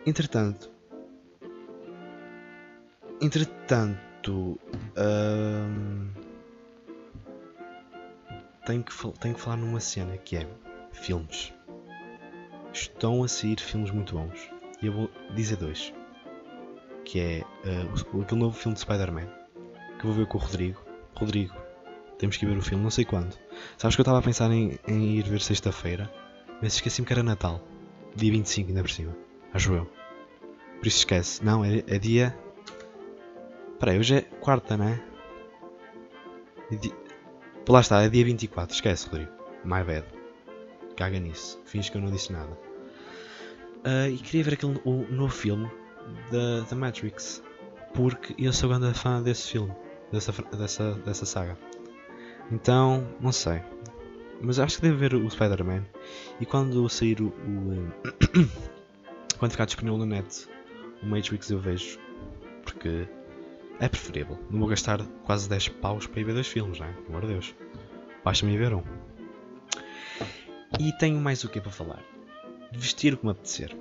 Entretanto, 0.06 0.72
entretanto, 3.22 4.60
uh, 4.96 6.10
tenho, 8.66 8.84
que, 8.84 8.94
tenho 9.20 9.36
que 9.36 9.42
falar 9.42 9.58
numa 9.58 9.80
cena 9.80 10.18
que 10.18 10.38
é 10.38 10.48
filmes. 10.92 11.54
Estão 12.74 13.24
a 13.24 13.28
sair 13.28 13.60
filmes 13.60 13.92
muito 13.92 14.16
bons. 14.16 14.50
E 14.82 14.88
eu 14.88 14.94
vou 14.94 15.10
dizer 15.36 15.58
dois. 15.58 15.94
Que 17.04 17.20
é 17.20 17.44
uh, 17.66 18.22
aquele 18.22 18.40
novo 18.40 18.56
filme 18.56 18.76
de 18.76 18.82
Spider-Man. 18.82 19.28
Que 20.00 20.06
vou 20.06 20.16
ver 20.16 20.28
com 20.28 20.38
o 20.38 20.42
Rodrigo. 20.42 20.82
Rodrigo, 21.16 21.54
temos 22.18 22.38
que 22.38 22.46
ver 22.46 22.58
o 22.58 22.62
filme, 22.62 22.84
não 22.84 22.92
sei 22.92 23.04
quando. 23.04 23.38
Sabes 23.78 23.96
que 23.96 24.00
eu 24.00 24.04
estava 24.04 24.20
a 24.20 24.22
pensar 24.22 24.50
em, 24.52 24.80
em 24.88 25.18
ir 25.18 25.24
ver 25.24 25.42
sexta-feira, 25.42 26.10
mas 26.62 26.76
esqueci-me 26.76 27.06
que 27.06 27.12
era 27.12 27.24
Natal. 27.24 27.62
Dia 28.16 28.32
25 28.32 28.70
ainda 28.70 28.82
por 28.82 28.90
cima. 28.90 29.29
Acho 29.54 29.74
eu. 29.74 29.86
Por 30.80 30.88
isso 30.88 31.00
esquece. 31.00 31.44
Não, 31.44 31.64
é, 31.64 31.84
é 31.88 31.98
dia. 31.98 32.38
Peraí, 33.80 34.00
hoje 34.00 34.16
é 34.16 34.22
quarta, 34.22 34.78
não 34.78 34.86
é? 34.88 35.02
é 36.72 36.76
di... 36.76 36.94
Lá 37.68 37.82
está, 37.82 38.02
é 38.02 38.10
dia 38.10 38.26
24. 38.26 38.74
Esquece, 38.74 39.08
Rodrigo. 39.08 39.32
My 39.64 39.84
bad. 39.84 40.06
Caga 40.96 41.20
nisso. 41.20 41.62
Fins 41.66 41.90
que 41.90 41.98
eu 41.98 42.02
não 42.02 42.12
disse 42.12 42.32
nada. 42.32 42.52
Uh, 43.86 44.10
e 44.12 44.18
queria 44.18 44.44
ver 44.44 44.54
aquele 44.56 44.80
o 44.84 45.06
novo 45.12 45.34
filme 45.34 45.70
da, 46.32 46.62
da 46.62 46.76
Matrix. 46.76 47.44
Porque 47.94 48.36
eu 48.38 48.52
sou 48.54 48.70
grande 48.70 48.94
fã 48.98 49.22
desse 49.22 49.52
filme. 49.52 49.74
Dessa, 50.12 50.32
dessa, 50.58 50.94
dessa 50.96 51.26
saga. 51.26 51.58
Então, 52.52 53.08
não 53.20 53.32
sei. 53.32 53.62
Mas 54.42 54.60
acho 54.60 54.78
que 54.78 54.84
devo 54.84 54.98
ver 54.98 55.14
o 55.14 55.30
Spider-Man. 55.30 55.86
E 56.40 56.46
quando 56.46 56.88
sair 56.90 57.22
o. 57.22 57.28
o 57.28 57.92
quando 59.40 59.52
ficar 59.52 59.66
disponível 59.66 59.98
no 59.98 60.06
net, 60.06 60.48
o 61.02 61.06
Matrix 61.06 61.50
eu 61.50 61.60
vejo. 61.60 62.00
Porque 62.64 63.08
é 63.80 63.88
preferível. 63.88 64.38
Não 64.50 64.60
vou 64.60 64.68
gastar 64.68 65.02
quase 65.24 65.50
10 65.50 65.70
paus 65.70 66.06
para 66.06 66.20
ir 66.20 66.26
ver 66.26 66.34
dois 66.34 66.48
filmes, 66.48 66.80
não 66.80 66.86
é? 66.86 66.92
Pelo 66.92 67.08
amor 67.10 67.22
de 67.22 67.28
Deus. 67.34 67.56
Basta-me 68.24 68.58
ver 68.58 68.74
um. 68.74 68.84
E 70.80 70.92
tenho 70.94 71.20
mais 71.20 71.44
o 71.44 71.50
que 71.50 71.60
para 71.60 71.72
falar. 71.72 72.04
Vestir 72.72 73.18
como 73.18 73.32
apetecer. 73.32 73.76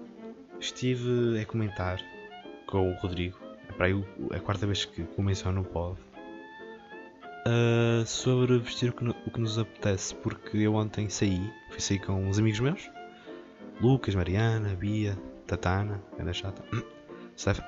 Estive 0.59 1.41
a 1.41 1.45
comentar 1.45 2.01
com 2.67 2.91
o 2.91 2.95
Rodrigo. 2.95 3.39
É 3.69 3.73
para 3.73 3.87
aí 3.87 4.05
a 4.31 4.41
quarta 4.41 4.67
vez 4.67 4.85
que 4.85 5.07
o 5.17 5.23
menciono 5.23 5.63
no 5.63 5.65
pod 5.65 5.99
uh, 7.49 8.07
sobre 8.07 8.59
vestir 8.59 8.91
o 8.91 8.93
que, 8.93 9.09
o 9.09 9.31
que, 9.31 9.41
nos 9.41 9.59
apetece, 9.59 10.15
porque 10.17 10.59
eu 10.59 10.75
ontem 10.75 11.09
saí, 11.09 11.51
fui 11.71 11.81
sair 11.81 11.99
com 12.01 12.13
uns 12.29 12.39
amigos 12.39 12.61
meus, 12.61 12.91
Lucas, 13.81 14.15
Mariana, 14.15 14.75
Bia, 14.75 15.17
Tatana, 15.49 16.05
anda 16.21 16.33
chata, 16.33 16.63
Steph, 17.35 17.61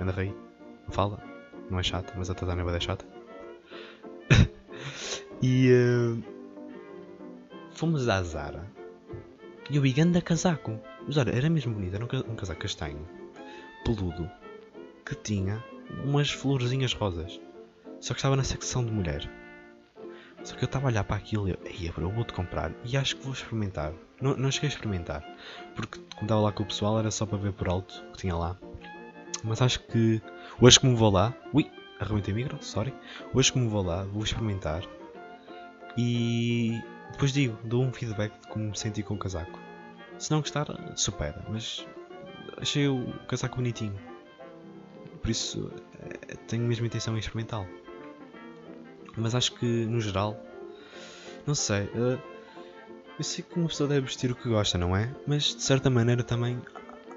anda 0.00 0.10
rei, 0.10 0.34
fala, 0.88 1.22
não 1.70 1.78
é 1.78 1.82
chata, 1.84 2.12
mas 2.16 2.28
a 2.28 2.34
Tatana 2.34 2.62
é 2.62 2.64
bem 2.64 2.80
chata. 2.80 3.06
e 5.40 5.70
uh, 5.70 6.22
fomos 7.70 8.08
à 8.08 8.20
Zara. 8.24 8.68
E 9.70 9.76
eu 9.76 9.82
vi 9.82 9.92
ganda 9.92 10.20
casaco, 10.20 10.80
mas 11.06 11.16
olha, 11.16 11.30
era 11.30 11.48
mesmo 11.48 11.74
bonito, 11.74 11.94
era 11.94 12.04
um 12.04 12.34
casaco 12.34 12.60
castanho, 12.60 13.06
peludo, 13.84 14.28
que 15.06 15.14
tinha 15.14 15.64
umas 16.04 16.32
florzinhas 16.32 16.92
rosas. 16.92 17.40
Só 18.00 18.14
que 18.14 18.18
estava 18.18 18.34
na 18.34 18.44
secção 18.44 18.84
de 18.84 18.90
mulher. 18.90 19.30
Só 20.48 20.56
que 20.56 20.64
eu 20.64 20.66
estava 20.66 20.86
a 20.86 20.88
olhar 20.88 21.04
para 21.04 21.18
aquilo 21.18 21.46
e 21.46 21.50
eu, 21.50 21.58
Ei, 21.66 21.92
eu 21.94 22.10
vou-te 22.10 22.32
comprar 22.32 22.72
e 22.82 22.96
acho 22.96 23.16
que 23.16 23.22
vou 23.22 23.34
experimentar. 23.34 23.92
Não, 24.18 24.34
não 24.34 24.50
cheguei 24.50 24.70
a 24.70 24.72
experimentar, 24.72 25.22
porque 25.76 25.98
como 26.14 26.22
estava 26.22 26.40
lá 26.40 26.52
com 26.52 26.62
o 26.62 26.66
pessoal 26.66 26.98
era 26.98 27.10
só 27.10 27.26
para 27.26 27.36
ver 27.36 27.52
por 27.52 27.68
alto 27.68 28.02
o 28.08 28.12
que 28.12 28.18
tinha 28.20 28.34
lá. 28.34 28.56
Mas 29.44 29.60
acho 29.60 29.78
que 29.80 30.22
hoje 30.58 30.80
como 30.80 30.96
vou 30.96 31.10
lá, 31.10 31.34
ui, 31.52 31.70
arrebentei 32.00 32.32
o 32.32 32.36
micro, 32.38 32.56
sorry. 32.64 32.94
Hoje 33.34 33.52
como 33.52 33.68
vou 33.68 33.82
lá, 33.82 34.04
vou 34.04 34.22
experimentar 34.22 34.82
e 35.98 36.80
depois 37.12 37.30
digo, 37.30 37.58
dou 37.64 37.84
um 37.84 37.92
feedback 37.92 38.32
de 38.40 38.48
como 38.48 38.70
me 38.70 38.78
senti 38.78 39.02
com 39.02 39.16
o 39.16 39.18
casaco. 39.18 39.60
Se 40.16 40.30
não 40.30 40.40
gostar, 40.40 40.66
supera, 40.96 41.44
mas 41.50 41.86
achei 42.56 42.88
o 42.88 43.12
casaco 43.28 43.56
bonitinho. 43.56 44.00
Por 45.20 45.30
isso 45.30 45.70
eh, 46.00 46.36
tenho 46.46 46.64
mesmo 46.64 46.86
intenção 46.86 47.16
em 47.16 47.18
experimentá-lo. 47.18 47.68
Mas 49.18 49.34
acho 49.34 49.52
que 49.54 49.66
no 49.66 50.00
geral, 50.00 50.40
não 51.46 51.54
sei. 51.54 51.84
Uh, 51.86 52.20
eu 53.18 53.24
sei 53.24 53.44
que 53.44 53.58
uma 53.58 53.68
pessoa 53.68 53.88
deve 53.88 54.06
vestir 54.06 54.30
o 54.30 54.34
que 54.34 54.48
gosta, 54.48 54.78
não 54.78 54.96
é? 54.96 55.12
Mas 55.26 55.54
de 55.54 55.62
certa 55.62 55.90
maneira 55.90 56.22
também 56.22 56.62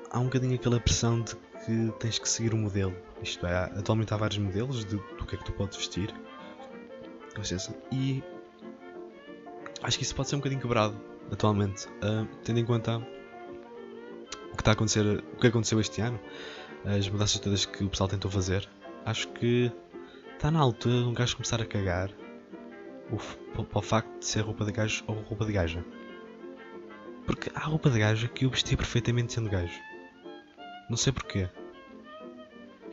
há 0.10 0.20
um 0.20 0.26
bocadinho 0.26 0.56
aquela 0.56 0.80
pressão 0.80 1.22
de 1.22 1.36
que 1.36 1.94
tens 2.00 2.18
que 2.18 2.28
seguir 2.28 2.54
o 2.54 2.58
modelo. 2.58 2.96
Isto 3.22 3.46
é, 3.46 3.66
atualmente 3.78 4.14
há 4.14 4.18
vários 4.18 4.40
modelos 4.40 4.84
de, 4.84 4.96
do 4.96 5.26
que 5.26 5.36
é 5.36 5.38
que 5.38 5.46
tu 5.46 5.52
podes 5.52 5.78
vestir. 5.78 6.14
E 7.92 8.24
acho 9.84 9.98
que 9.98 10.04
isso 10.04 10.16
pode 10.16 10.28
ser 10.28 10.36
um 10.36 10.40
bocadinho 10.40 10.62
quebrado 10.62 10.96
atualmente, 11.32 11.88
uh, 11.88 12.28
tendo 12.44 12.60
em 12.60 12.66
conta 12.66 12.98
o 12.98 14.56
que 14.56 14.62
está 14.62 14.72
a 14.72 14.74
acontecer, 14.74 15.24
o 15.34 15.38
que 15.38 15.48
aconteceu 15.48 15.80
este 15.80 16.02
ano, 16.02 16.20
as 16.84 17.08
mudanças 17.08 17.40
todas 17.40 17.66
que 17.66 17.84
o 17.84 17.90
pessoal 17.90 18.10
tentou 18.10 18.30
fazer. 18.30 18.68
Acho 19.06 19.28
que 19.30 19.72
está 20.42 20.50
na 20.50 20.60
altura 20.60 21.04
de 21.04 21.08
um 21.08 21.14
gajo 21.14 21.36
começar 21.36 21.62
a 21.62 21.66
cagar 21.68 22.10
para 23.54 23.80
o 23.80 23.82
facto 23.84 24.18
de 24.18 24.26
ser 24.26 24.42
roupa 24.42 24.66
de 24.66 24.72
gajo 24.72 25.04
ou 25.06 25.14
roupa 25.22 25.46
de 25.46 25.54
gaja. 25.54 25.86
Porque 27.28 27.52
há 27.54 27.60
roupa 27.60 27.92
de 27.92 28.00
gajo 28.00 28.28
que 28.28 28.46
eu 28.46 28.50
vesti 28.50 28.76
perfeitamente 28.76 29.34
sendo 29.34 29.52
gajo. 29.52 29.80
Não 30.90 30.98
sei 30.98 31.14
porquê. 31.14 31.48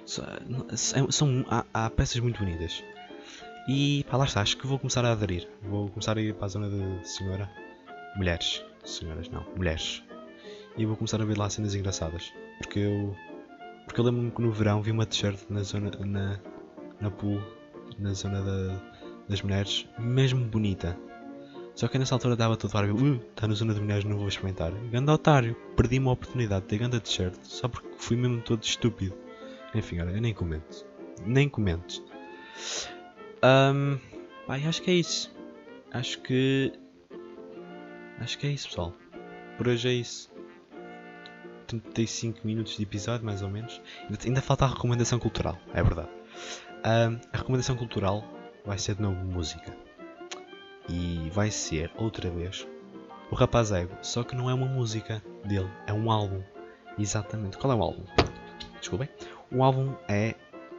São, 0.04 1.10
são 1.10 1.46
há, 1.48 1.64
há, 1.72 1.88
peças 1.88 2.20
muito 2.20 2.38
bonitas. 2.38 2.84
E 3.66 4.04
pá, 4.10 4.18
lá 4.18 4.26
está, 4.26 4.42
acho 4.42 4.58
que 4.58 4.66
vou 4.66 4.78
começar 4.78 5.02
a 5.06 5.12
aderir. 5.12 5.48
Vou 5.62 5.88
começar 5.88 6.18
a 6.18 6.20
ir 6.20 6.34
para 6.34 6.44
a 6.44 6.48
zona 6.48 6.68
de 6.68 7.08
senhora. 7.08 7.50
Mulheres. 8.14 8.62
Senhoras 8.84 9.30
não, 9.30 9.46
mulheres. 9.56 10.04
E 10.76 10.84
vou 10.84 10.98
começar 10.98 11.22
a 11.22 11.24
ver 11.24 11.38
lá 11.38 11.48
cenas 11.48 11.74
engraçadas. 11.74 12.30
Porque 12.58 12.80
eu. 12.80 13.16
Porque 13.86 13.98
eu 13.98 14.04
lembro-me 14.04 14.30
que 14.30 14.42
no 14.42 14.52
verão 14.52 14.82
vi 14.82 14.90
uma 14.90 15.06
t-shirt 15.06 15.48
na 15.48 15.62
zona. 15.62 15.90
na 16.04 16.38
na 17.00 17.10
pool, 17.10 17.40
na 17.98 18.12
zona 18.12 18.42
da, 18.42 18.80
das 19.28 19.42
mulheres, 19.42 19.86
mesmo 19.98 20.44
bonita. 20.44 20.98
Só 21.74 21.86
que 21.86 21.98
nessa 21.98 22.14
altura 22.14 22.34
dava 22.34 22.56
todo 22.56 22.70
vários, 22.70 23.00
uh, 23.00 23.20
está 23.30 23.46
na 23.46 23.54
zona 23.54 23.72
de 23.72 23.80
mulheres, 23.80 24.04
não 24.04 24.18
vou 24.18 24.26
experimentar. 24.26 24.72
Ganda 24.90 25.12
otário, 25.12 25.54
perdi 25.76 25.98
uma 25.98 26.12
oportunidade 26.12 26.62
de 26.62 26.68
ter 26.68 26.78
ganda 26.78 27.00
t-shirt 27.00 27.36
só 27.42 27.68
porque 27.68 27.88
fui 27.98 28.16
mesmo 28.16 28.40
todo 28.42 28.62
estúpido. 28.62 29.14
Enfim, 29.74 30.00
olha, 30.00 30.10
eu 30.10 30.20
nem 30.20 30.34
comento. 30.34 30.84
Nem 31.24 31.48
comento. 31.48 32.02
Um, 33.44 33.98
pai, 34.46 34.64
acho 34.66 34.82
que 34.82 34.90
é 34.90 34.94
isso. 34.94 35.32
Acho 35.92 36.20
que. 36.20 36.72
Acho 38.18 38.38
que 38.38 38.46
é 38.46 38.50
isso, 38.50 38.68
pessoal. 38.68 38.92
Por 39.56 39.68
hoje 39.68 39.88
é 39.88 39.92
isso. 39.92 40.30
35 41.68 42.46
minutos 42.46 42.76
de 42.76 42.82
episódio, 42.82 43.24
mais 43.24 43.42
ou 43.42 43.48
menos. 43.48 43.80
Ainda 44.24 44.40
falta 44.40 44.64
a 44.64 44.68
recomendação 44.68 45.18
cultural, 45.18 45.58
é 45.72 45.82
verdade. 45.82 46.08
A 46.82 47.36
recomendação 47.36 47.76
cultural 47.76 48.24
vai 48.64 48.78
ser 48.78 48.94
de 48.94 49.02
novo 49.02 49.16
música. 49.24 49.74
E 50.88 51.28
vai 51.30 51.50
ser, 51.50 51.90
outra 51.96 52.30
vez, 52.30 52.66
o 53.30 53.34
Rapaz 53.34 53.72
Ego. 53.72 53.94
Só 54.02 54.22
que 54.22 54.34
não 54.34 54.48
é 54.48 54.54
uma 54.54 54.66
música 54.66 55.22
dele, 55.44 55.70
é 55.86 55.92
um 55.92 56.10
álbum. 56.10 56.42
Exatamente. 56.98 57.58
Qual 57.58 57.72
é 57.72 57.76
o 57.76 57.82
álbum? 57.82 58.04
Desculpem. 58.78 59.08
O 59.50 59.62
álbum 59.62 59.94
é 60.08 60.34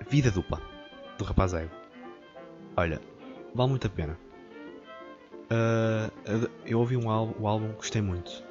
Vida 0.09 0.31
Dupla, 0.31 0.61
do 1.17 1.25
Rapaz 1.25 1.53
Ego. 1.53 1.71
Olha, 2.77 3.01
vale 3.53 3.69
muito 3.69 3.87
a 3.87 3.89
pena. 3.89 4.17
Uh, 5.51 6.49
eu 6.65 6.79
ouvi 6.79 6.95
um 6.95 7.09
álbum, 7.09 7.33
o 7.41 7.47
álbum, 7.47 7.73
gostei 7.73 8.01
muito. 8.01 8.43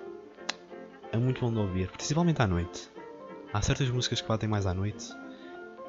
É 1.12 1.16
muito 1.16 1.40
bom 1.40 1.50
de 1.52 1.58
ouvir, 1.58 1.90
principalmente 1.92 2.42
à 2.42 2.46
noite. 2.46 2.90
há 3.52 3.62
certas 3.62 3.88
músicas 3.88 4.20
que 4.20 4.28
batem 4.28 4.48
mais 4.48 4.66
à 4.66 4.74
noite 4.74 5.08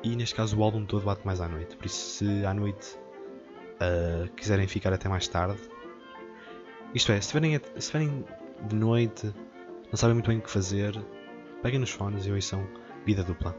e 0.03 0.15
neste 0.15 0.35
caso 0.35 0.57
o 0.57 0.63
álbum 0.63 0.85
todo 0.85 1.03
bate 1.03 1.25
mais 1.25 1.41
à 1.41 1.47
noite. 1.47 1.75
Por 1.75 1.85
isso, 1.85 2.17
se 2.17 2.45
à 2.45 2.53
noite 2.53 2.97
uh, 3.75 4.29
quiserem 4.35 4.67
ficar 4.67 4.93
até 4.93 5.09
mais 5.09 5.27
tarde, 5.27 5.59
isto 6.93 7.11
é, 7.11 7.15
se 7.15 7.27
estiverem, 7.27 7.59
se 7.59 7.77
estiverem 7.77 8.25
de 8.67 8.75
noite, 8.75 9.33
não 9.87 9.95
sabem 9.95 10.15
muito 10.15 10.27
bem 10.27 10.39
o 10.39 10.41
que 10.41 10.49
fazer, 10.49 10.99
peguem 11.61 11.79
nos 11.79 11.91
fones 11.91 12.25
e 12.25 12.31
ouçam 12.31 12.67
Vida 13.05 13.23
Dupla. 13.23 13.55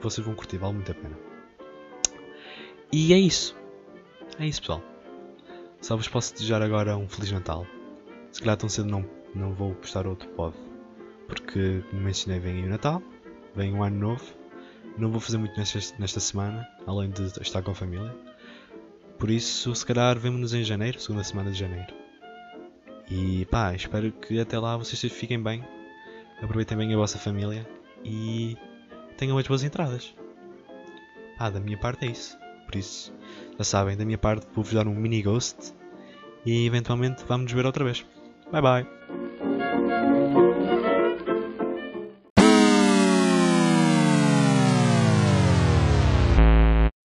Vocês 0.00 0.24
vão 0.24 0.34
curtir, 0.34 0.58
vale 0.58 0.74
muito 0.74 0.90
a 0.92 0.94
pena. 0.94 1.16
E 2.92 3.12
é 3.12 3.18
isso. 3.18 3.56
É 4.38 4.46
isso, 4.46 4.60
pessoal. 4.60 4.82
Só 5.80 5.96
vos 5.96 6.08
posso 6.08 6.34
desejar 6.34 6.62
agora 6.62 6.96
um 6.96 7.08
Feliz 7.08 7.32
Natal. 7.32 7.66
Se 8.30 8.40
calhar 8.40 8.56
tão 8.56 8.68
cedo 8.68 8.88
não, 8.88 9.04
não 9.34 9.52
vou 9.52 9.74
postar 9.74 10.06
outro 10.06 10.28
pod. 10.30 10.56
Porque, 11.26 11.82
como 11.90 12.02
mencionei, 12.02 12.40
vem 12.40 12.56
aí 12.56 12.66
o 12.66 12.68
Natal, 12.68 13.02
vem 13.54 13.74
o 13.74 13.82
Ano 13.82 13.98
Novo. 13.98 14.24
Não 14.96 15.10
vou 15.10 15.20
fazer 15.20 15.38
muito 15.38 15.56
nesta, 15.58 15.78
nesta 15.98 16.20
semana, 16.20 16.68
além 16.86 17.10
de 17.10 17.26
estar 17.40 17.62
com 17.62 17.72
a 17.72 17.74
família. 17.74 18.14
Por 19.18 19.30
isso, 19.30 19.74
se 19.74 19.84
calhar, 19.84 20.18
vemo-nos 20.18 20.54
em 20.54 20.62
janeiro, 20.62 21.00
segunda 21.00 21.24
semana 21.24 21.50
de 21.50 21.58
janeiro. 21.58 21.92
E 23.10 23.44
pá, 23.46 23.74
espero 23.74 24.10
que 24.12 24.38
até 24.38 24.58
lá 24.58 24.76
vocês 24.76 25.00
fiquem 25.12 25.42
bem, 25.42 25.64
aproveitem 26.42 26.78
bem 26.78 26.94
a 26.94 26.96
vossa 26.96 27.18
família 27.18 27.66
e 28.04 28.56
tenham 29.16 29.36
umas 29.36 29.46
boas 29.46 29.62
entradas. 29.62 30.14
Pá, 31.38 31.50
da 31.50 31.60
minha 31.60 31.78
parte 31.78 32.06
é 32.06 32.10
isso. 32.10 32.38
Por 32.66 32.76
isso, 32.76 33.12
já 33.58 33.64
sabem, 33.64 33.96
da 33.96 34.04
minha 34.04 34.18
parte 34.18 34.46
vou-vos 34.54 34.72
dar 34.72 34.86
um 34.86 34.94
mini 34.94 35.22
ghost 35.22 35.74
e 36.46 36.66
eventualmente 36.66 37.24
vamos 37.26 37.44
nos 37.44 37.52
ver 37.52 37.66
outra 37.66 37.84
vez. 37.84 38.04
Bye 38.50 38.62
bye! 38.62 39.03